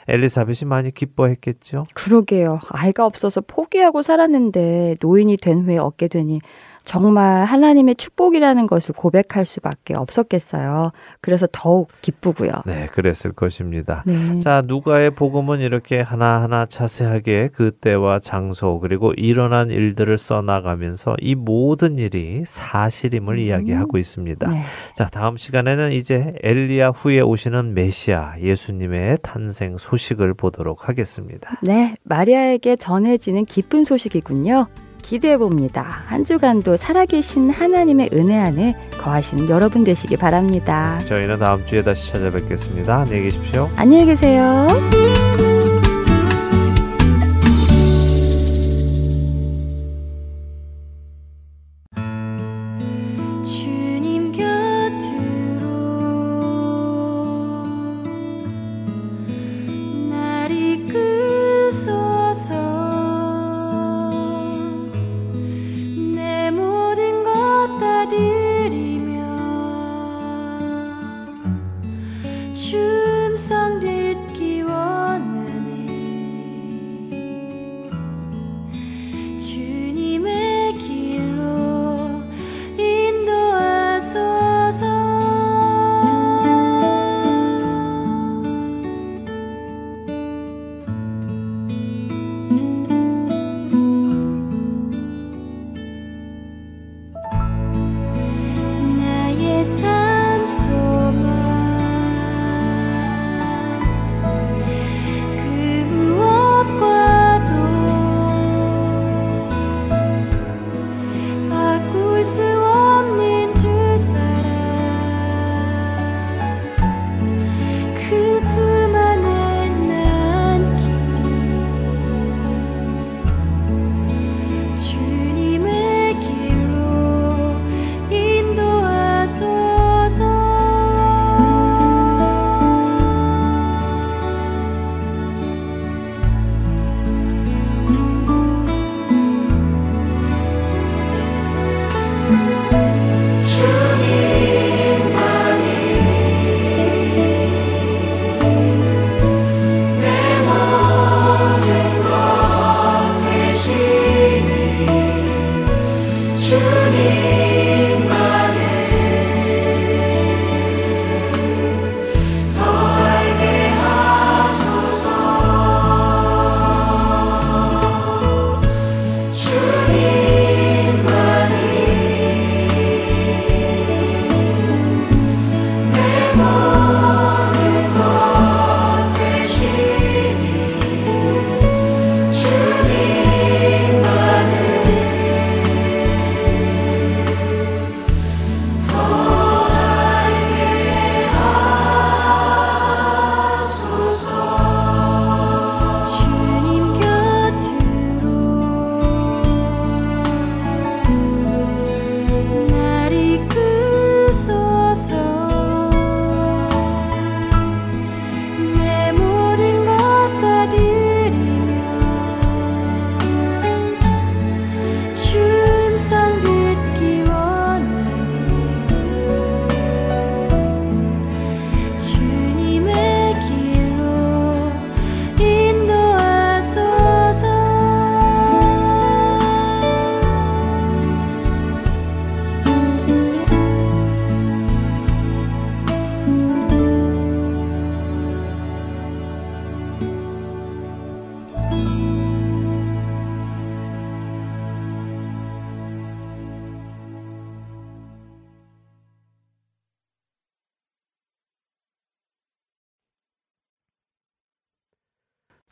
엘리사벳이 0.09 0.67
많이 0.67 0.91
기뻐했겠죠. 0.91 1.85
그러게요. 1.93 2.59
아이가 2.69 3.05
없어서 3.05 3.41
포기하고 3.41 4.01
살았는데 4.01 4.97
노인이 5.01 5.37
된 5.37 5.65
후에 5.65 5.77
얻게 5.77 6.07
되니 6.07 6.41
정말 6.85 7.45
하나님의 7.45 7.95
축복이라는 7.95 8.67
것을 8.67 8.95
고백할 8.95 9.45
수밖에 9.45 9.93
없었겠어요. 9.95 10.91
그래서 11.21 11.47
더욱 11.51 11.89
기쁘고요. 12.01 12.51
네, 12.65 12.87
그랬을 12.87 13.31
것입니다. 13.31 14.03
네. 14.05 14.39
자, 14.39 14.63
누가의 14.65 15.11
복음은 15.11 15.59
이렇게 15.59 16.01
하나하나 16.01 16.65
자세하게 16.65 17.49
그때와 17.49 18.19
장소 18.19 18.79
그리고 18.79 19.13
일어난 19.13 19.69
일들을 19.69 20.17
써나가면서 20.17 21.15
이 21.19 21.35
모든 21.35 21.97
일이 21.97 22.43
사실임을 22.45 23.35
음. 23.35 23.39
이야기하고 23.39 23.97
있습니다. 23.97 24.49
네. 24.49 24.63
자, 24.95 25.05
다음 25.05 25.37
시간에는 25.37 25.91
이제 25.91 26.33
엘리야 26.43 26.89
후에 26.89 27.21
오시는 27.21 27.73
메시아 27.73 28.39
예수님의 28.39 29.19
탄생 29.21 29.77
소식을 29.77 30.33
보도록 30.33 30.89
하겠습니다. 30.89 31.59
네, 31.63 31.93
마리아에게 32.03 32.75
전해지는 32.77 33.45
기쁜 33.45 33.83
소식이군요. 33.83 34.67
기대해 35.09 35.37
봅니다. 35.37 36.03
한 36.05 36.23
주간도 36.23 36.77
살아계신 36.77 37.49
하나님의 37.49 38.11
은혜 38.13 38.37
안에 38.37 38.75
거하시는 39.01 39.49
여러분 39.49 39.83
되시기 39.83 40.17
바랍니다. 40.17 40.99
저희는 41.05 41.39
다음 41.39 41.65
주에 41.65 41.81
다시 41.81 42.11
찾아뵙겠습니다. 42.11 42.99
안녕히 42.99 43.23
계십시오. 43.23 43.71
안녕히 43.75 44.05
계세요. 44.05 44.67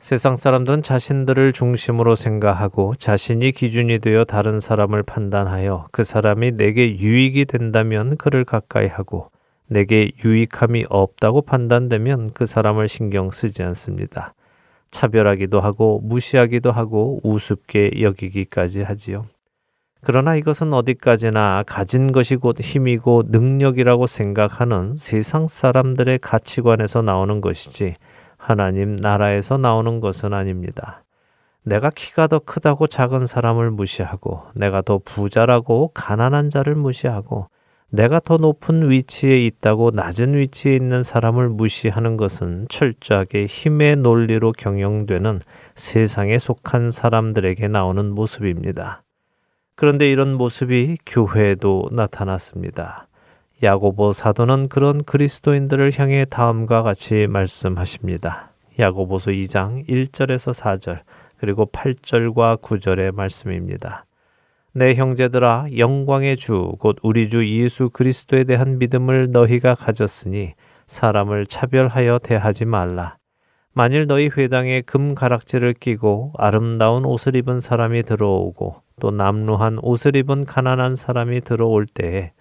세상 0.08 0.36
사람들은 0.36 0.82
자신들을 0.82 1.52
중심으로 1.52 2.14
생각하고 2.14 2.94
자신이 2.94 3.52
기준이 3.52 3.98
되어 3.98 4.24
다른 4.24 4.58
사람을 4.58 5.02
판단하여 5.02 5.88
그 5.92 6.02
사람이 6.02 6.52
내게 6.52 6.96
유익이 6.96 7.44
된다면 7.44 8.16
그를 8.16 8.46
가까이 8.46 8.86
하고 8.86 9.30
내게 9.66 10.10
유익함이 10.24 10.86
없다고 10.88 11.42
판단되면 11.42 12.30
그 12.32 12.46
사람을 12.46 12.88
신경 12.88 13.30
쓰지 13.30 13.62
않습니다. 13.62 14.32
차별하기도 14.90 15.60
하고 15.60 16.00
무시하기도 16.02 16.72
하고 16.72 17.20
우습게 17.22 18.00
여기기까지 18.00 18.80
하지요. 18.80 19.26
그러나 20.00 20.36
이것은 20.36 20.72
어디까지나 20.72 21.64
가진 21.66 22.12
것이 22.12 22.36
곧 22.36 22.58
힘이고 22.58 23.24
능력이라고 23.26 24.06
생각하는 24.06 24.96
세상 24.96 25.48
사람들의 25.48 26.20
가치관에서 26.20 27.02
나오는 27.02 27.42
것이지 27.42 27.94
하나님 28.48 28.96
나라에서 28.96 29.58
나오는 29.58 30.00
것은 30.00 30.32
아닙니다. 30.32 31.04
내가 31.64 31.90
키가 31.90 32.28
더 32.28 32.38
크다고 32.38 32.86
작은 32.86 33.26
사람을 33.26 33.70
무시하고 33.70 34.44
내가 34.54 34.80
더 34.80 34.96
부자라고 34.96 35.90
가난한 35.92 36.48
자를 36.48 36.74
무시하고 36.74 37.48
내가 37.90 38.20
더 38.20 38.38
높은 38.38 38.88
위치에 38.88 39.44
있다고 39.44 39.90
낮은 39.90 40.34
위치에 40.34 40.74
있는 40.74 41.02
사람을 41.02 41.50
무시하는 41.50 42.16
것은 42.16 42.68
철저하게 42.70 43.44
힘의 43.44 43.96
논리로 43.96 44.52
경영되는 44.52 45.40
세상에 45.74 46.38
속한 46.38 46.90
사람들에게 46.90 47.68
나오는 47.68 48.10
모습입니다. 48.14 49.02
그런데 49.74 50.10
이런 50.10 50.32
모습이 50.32 50.96
교회에도 51.04 51.90
나타났습니다. 51.92 53.07
야고보 53.60 54.12
사도는 54.12 54.68
그런 54.68 55.02
그리스도인들을 55.02 55.98
향해 55.98 56.24
다음과 56.24 56.82
같이 56.82 57.26
말씀하십니다. 57.26 58.52
야고보서 58.78 59.32
2장 59.32 59.88
1절에서 59.88 60.54
4절 60.54 61.00
그리고 61.38 61.66
8절과 61.66 62.60
9절의 62.62 63.12
말씀입니다. 63.12 64.04
내 64.72 64.94
형제들아 64.94 65.66
영광의 65.76 66.36
주 66.36 66.76
곧 66.78 66.98
우리 67.02 67.28
주 67.28 67.48
예수 67.48 67.90
그리스도에 67.90 68.44
대한 68.44 68.78
믿음을 68.78 69.32
너희가 69.32 69.74
가졌으니 69.74 70.54
사람을 70.86 71.46
차별하여 71.46 72.20
대하지 72.22 72.64
말라. 72.64 73.16
만일 73.72 74.06
너희 74.06 74.30
회당에 74.36 74.82
금 74.82 75.16
가락지를 75.16 75.74
끼고 75.74 76.32
아름다운 76.38 77.04
옷을 77.04 77.34
입은 77.34 77.58
사람이 77.58 78.04
들어오고 78.04 78.82
또 79.00 79.10
남루한 79.10 79.78
옷을 79.82 80.14
입은 80.14 80.44
가난한 80.44 80.94
사람이 80.94 81.40
들어올 81.40 81.86
때에 81.86 82.32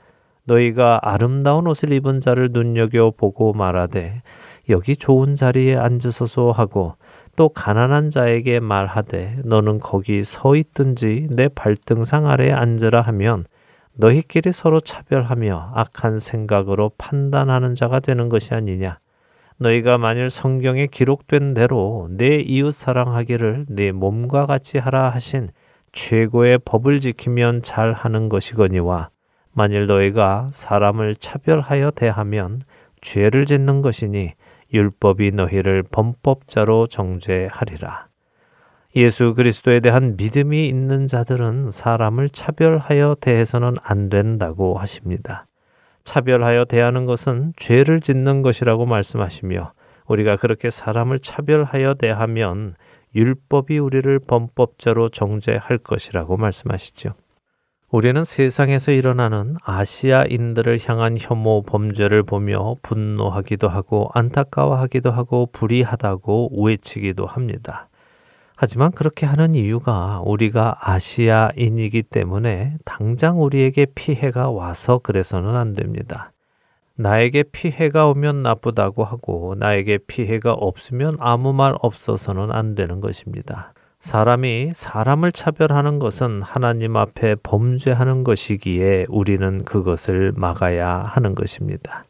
너희가 0.48 1.00
아름다운 1.04 1.68
옷을 1.68 1.92
입은 1.94 2.20
자를 2.22 2.50
눈여겨 2.52 3.14
보고 3.18 3.54
말하되 3.54 4.22
여기 4.70 4.96
좋은 4.96 5.36
자리에 5.36 5.76
앉으소서 5.76 6.52
하고 6.52 6.96
또 7.36 7.50
가난한 7.50 8.10
자에게 8.10 8.60
말하되 8.60 9.42
너는 9.46 9.80
거기 9.80 10.24
서 10.24 10.56
있든지 10.56 11.28
내 11.30 11.48
발등상 11.50 12.28
아래에 12.28 12.52
앉으라 12.52 13.02
하면 13.02 13.46
너희끼리 13.94 14.52
서로 14.52 14.80
차별하며 14.80 15.72
악한 15.76 16.20
생각으로 16.20 16.92
판단하는 16.98 17.76
자가 17.76 18.00
되는 18.00 18.30
것이 18.30 18.54
아니냐. 18.54 19.00
너희가 19.60 19.98
만일 19.98 20.30
성경에 20.30 20.86
기록된 20.88 21.56
대로 21.56 22.08
내 22.12 22.38
이웃 22.38 22.72
사랑하기를 22.74 23.66
내 23.70 23.92
몸과 23.92 24.46
같이 24.46 24.78
하라 24.78 25.10
하신 25.10 25.50
최고의 25.94 26.60
법을 26.64 27.02
지키면 27.02 27.64
잘 27.64 27.92
하는 27.94 28.30
것이거니와 28.30 29.10
만일 29.58 29.88
너희가 29.88 30.52
사람을 30.54 31.16
차별하여 31.16 31.90
대하면 31.90 32.62
죄를 33.02 33.48
짓는 33.48 33.82
것이니 33.82 34.34
율법이 34.72 35.32
너희를 35.32 35.82
범법자로 35.82 36.86
정죄하리라. 36.86 38.06
예수 38.98 39.34
그리스도에 39.34 39.80
대한 39.80 40.16
믿음이 40.16 40.68
있는 40.68 41.08
자들은 41.08 41.72
사람을 41.72 42.30
차별하여 42.30 43.16
대해서는 43.20 43.74
안 43.82 44.10
된다고 44.10 44.78
하십니다. 44.78 45.48
차별하여 46.04 46.66
대하는 46.66 47.08
것은 47.08 47.54
죄를 47.58 48.00
짓는 48.00 48.44
것이라고 48.44 48.86
말씀하시며 48.86 49.74
우리가 50.06 50.36
그렇게 50.36 50.70
사람을 50.70 51.18
차별하여 51.18 51.96
대하면 51.96 52.76
율법이 53.16 53.80
우리를 53.80 54.20
범법자로 54.20 55.10
정죄할 55.10 55.80
것이라고 55.80 56.38
말씀하시죠. 56.38 57.16
우리는 57.90 58.26
세상에서 58.26 58.92
일어나는 58.92 59.56
아시아인들을 59.64 60.78
향한 60.86 61.16
혐오 61.18 61.62
범죄를 61.62 62.22
보며 62.22 62.76
분노하기도 62.82 63.70
하고 63.70 64.10
안타까워하기도 64.14 65.10
하고 65.10 65.48
불의하다고 65.54 66.64
외치기도 66.66 67.26
합니다. 67.26 67.88
하지만 68.58 68.92
그렇게 68.92 69.26
하는 69.26 69.54
이유가 69.54 70.22
우리가 70.26 70.76
아시아인이기 70.82 72.04
때문에 72.04 72.76
당장 72.84 73.42
우리에게 73.42 73.86
피해가 73.96 74.50
와서 74.50 75.00
그래서는 75.02 75.56
안 75.56 75.72
됩니다. 75.72 76.34
나에게 76.96 77.44
피해가 77.44 78.10
오면 78.10 78.44
나쁘다고 78.44 79.06
하고 79.06 79.56
나에게 79.58 80.00
피해가 80.08 80.52
없으면 80.52 81.14
아무 81.20 81.54
말 81.54 81.74
없어서는 81.80 82.52
안 82.52 82.76
되는 82.76 83.00
것입니다. 83.00 83.74
사람이 84.00 84.72
사람을 84.74 85.32
차별하는 85.32 86.00
것은 86.00 86.42
하나님 86.44 86.96
앞에 86.96 87.36
범죄하는 87.42 88.24
것이기에 88.24 89.08
우리는 89.10 89.66
그것을 89.66 90.34
막아야 90.36 90.88
하는 90.88 91.34
것입니다. 91.34 92.06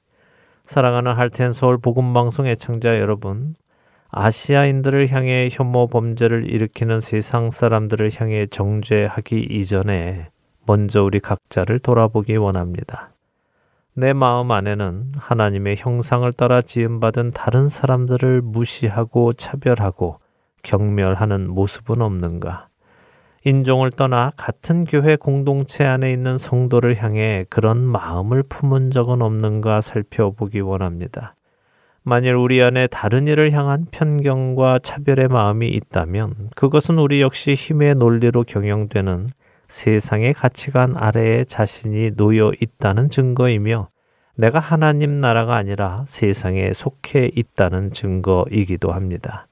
사랑하는 0.65 1.13
할텐 1.13 1.53
서울 1.53 1.77
복음 1.77 2.13
방송 2.13 2.45
애청자 2.45 2.99
여러분, 2.99 3.55
아시아인들을 4.09 5.11
향해 5.11 5.49
혐오 5.51 5.87
범죄를 5.87 6.49
일으키는 6.49 6.99
세상 6.99 7.51
사람들을 7.51 8.11
향해 8.15 8.47
정죄하기 8.47 9.47
이전에 9.49 10.29
먼저 10.65 11.03
우리 11.03 11.19
각자를 11.19 11.79
돌아보기 11.79 12.35
원합니다. 12.35 13.11
내 13.93 14.13
마음 14.13 14.51
안에는 14.51 15.13
하나님의 15.17 15.77
형상을 15.77 16.31
따라 16.33 16.61
지음받은 16.61 17.31
다른 17.31 17.67
사람들을 17.69 18.41
무시하고 18.41 19.33
차별하고 19.33 20.19
경멸하는 20.63 21.49
모습은 21.49 22.01
없는가? 22.01 22.67
인종을 23.43 23.91
떠나 23.91 24.31
같은 24.35 24.83
교회 24.83 25.15
공동체 25.15 25.85
안에 25.85 26.11
있는 26.11 26.37
성도를 26.37 27.01
향해 27.01 27.45
그런 27.49 27.79
마음을 27.79 28.43
품은 28.43 28.91
적은 28.91 29.21
없는가 29.21 29.79
살펴보기 29.81 30.59
원합니다. 30.59 31.35
만일 32.03 32.35
우리 32.35 32.61
안에 32.61 32.87
다른 32.87 33.27
이를 33.27 33.51
향한 33.51 33.85
편견과 33.91 34.79
차별의 34.79 35.27
마음이 35.27 35.67
있다면 35.67 36.51
그것은 36.55 36.99
우리 36.99 37.21
역시 37.21 37.53
힘의 37.53 37.95
논리로 37.95 38.43
경영되는 38.43 39.27
세상의 39.67 40.33
가치관 40.33 40.95
아래에 40.95 41.43
자신이 41.43 42.15
놓여 42.15 42.51
있다는 42.61 43.09
증거이며 43.09 43.89
내가 44.35 44.59
하나님 44.59 45.19
나라가 45.19 45.55
아니라 45.55 46.05
세상에 46.07 46.71
속해 46.71 47.31
있다는 47.35 47.91
증거이기도 47.91 48.91
합니다. 48.91 49.46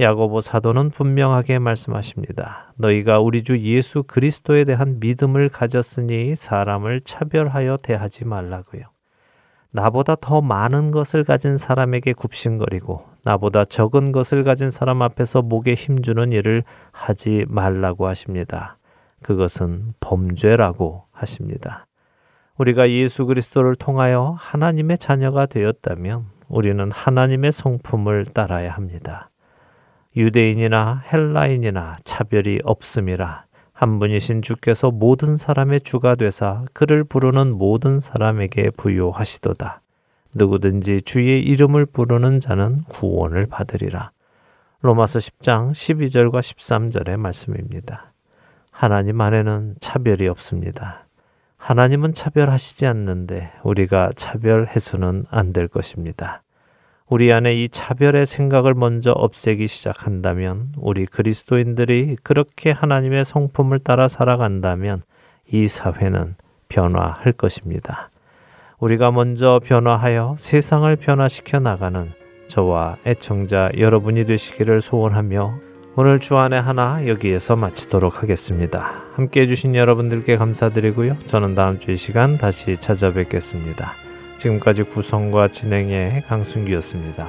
야고보 0.00 0.40
사도는 0.40 0.90
분명하게 0.90 1.60
말씀하십니다. 1.60 2.72
너희가 2.76 3.20
우리 3.20 3.44
주 3.44 3.60
예수 3.60 4.02
그리스도에 4.02 4.64
대한 4.64 4.98
믿음을 4.98 5.48
가졌으니 5.48 6.34
사람을 6.34 7.02
차별하여 7.02 7.78
대하지 7.78 8.24
말라고요. 8.24 8.82
나보다 9.70 10.16
더 10.16 10.40
많은 10.40 10.90
것을 10.90 11.24
가진 11.24 11.56
사람에게 11.56 12.12
굽신거리고 12.12 13.04
나보다 13.22 13.64
적은 13.64 14.12
것을 14.12 14.44
가진 14.44 14.70
사람 14.70 15.02
앞에서 15.02 15.42
목에 15.42 15.74
힘주는 15.74 16.32
일을 16.32 16.64
하지 16.92 17.44
말라고 17.48 18.06
하십니다. 18.06 18.78
그것은 19.22 19.94
범죄라고 20.00 21.04
하십니다. 21.12 21.86
우리가 22.56 22.90
예수 22.90 23.26
그리스도를 23.26 23.74
통하여 23.74 24.36
하나님의 24.38 24.98
자녀가 24.98 25.46
되었다면 25.46 26.26
우리는 26.48 26.90
하나님의 26.92 27.50
성품을 27.50 28.26
따라야 28.26 28.72
합니다. 28.72 29.30
유대인이나 30.16 31.02
헬라인이나 31.12 31.96
차별이 32.04 32.60
없음이라 32.64 33.44
한 33.72 33.98
분이신 33.98 34.42
주께서 34.42 34.92
모든 34.92 35.36
사람의 35.36 35.80
주가 35.80 36.14
되사 36.14 36.64
그를 36.72 37.02
부르는 37.02 37.52
모든 37.52 37.98
사람에게 37.98 38.70
부요하시도다. 38.70 39.80
누구든지 40.34 41.02
주의 41.02 41.42
이름을 41.42 41.86
부르는 41.86 42.38
자는 42.38 42.84
구원을 42.84 43.46
받으리라. 43.46 44.12
로마서 44.82 45.18
10장 45.18 45.72
12절과 45.72 46.38
13절의 46.40 47.16
말씀입니다. 47.16 48.12
하나님 48.70 49.20
안에는 49.20 49.76
차별이 49.80 50.28
없습니다. 50.28 51.06
하나님은 51.56 52.14
차별하시지 52.14 52.86
않는데 52.86 53.50
우리가 53.64 54.10
차별해서는 54.14 55.24
안 55.30 55.52
될 55.52 55.66
것입니다. 55.66 56.43
우리 57.08 57.32
안에 57.32 57.54
이 57.54 57.68
차별의 57.68 58.24
생각을 58.24 58.74
먼저 58.74 59.12
없애기 59.12 59.66
시작한다면 59.68 60.72
우리 60.76 61.04
그리스도인들이 61.04 62.16
그렇게 62.22 62.70
하나님의 62.70 63.26
성품을 63.26 63.80
따라 63.80 64.08
살아간다면 64.08 65.02
이 65.52 65.68
사회는 65.68 66.36
변화할 66.68 67.32
것입니다. 67.32 68.10
우리가 68.78 69.10
먼저 69.10 69.60
변화하여 69.62 70.34
세상을 70.38 70.96
변화시켜 70.96 71.60
나가는 71.60 72.12
저와 72.48 72.96
애청자 73.06 73.70
여러분이 73.76 74.24
되시기를 74.24 74.80
소원하며 74.80 75.58
오늘 75.96 76.18
주안의 76.18 76.60
하나 76.60 77.06
여기에서 77.06 77.54
마치도록 77.54 78.22
하겠습니다. 78.22 79.04
함께 79.14 79.42
해주신 79.42 79.76
여러분들께 79.76 80.36
감사드리고요. 80.36 81.18
저는 81.26 81.54
다음 81.54 81.78
주 81.78 81.92
이 81.92 81.96
시간 81.96 82.36
다시 82.36 82.76
찾아뵙겠습니다. 82.78 84.13
지금까지 84.44 84.82
구성과 84.82 85.48
진행의 85.48 86.22
강순기였습니다. 86.28 87.28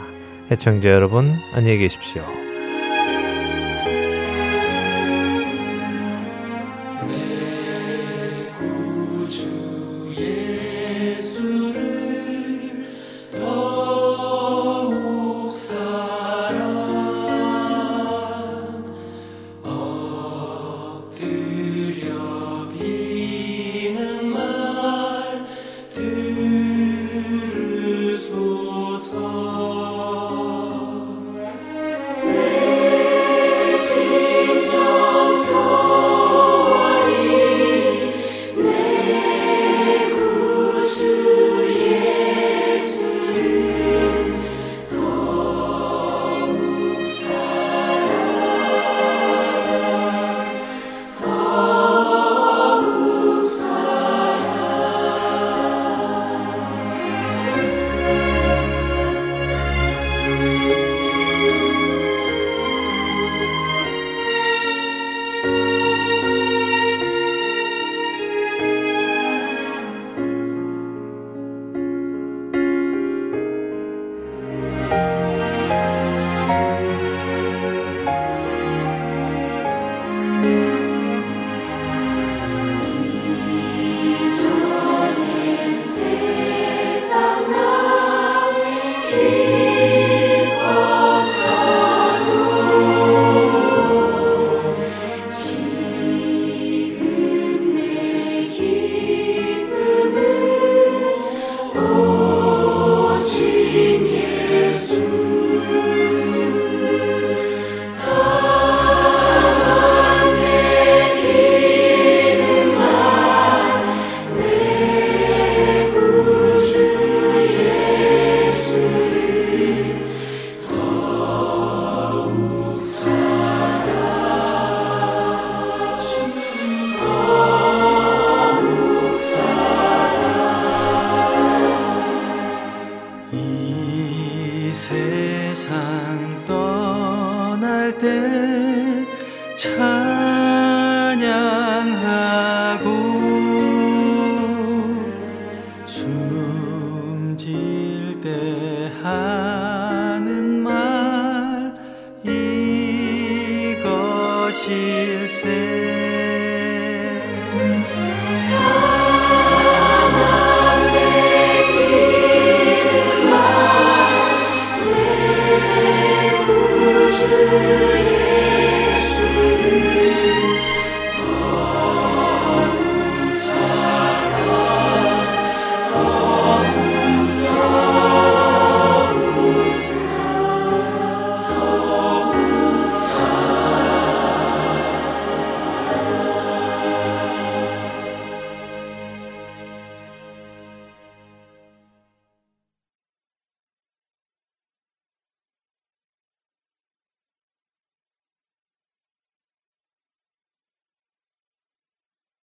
애청자 0.52 0.90
여러분, 0.90 1.34
안녕히 1.54 1.78
계십시오. 1.78 2.45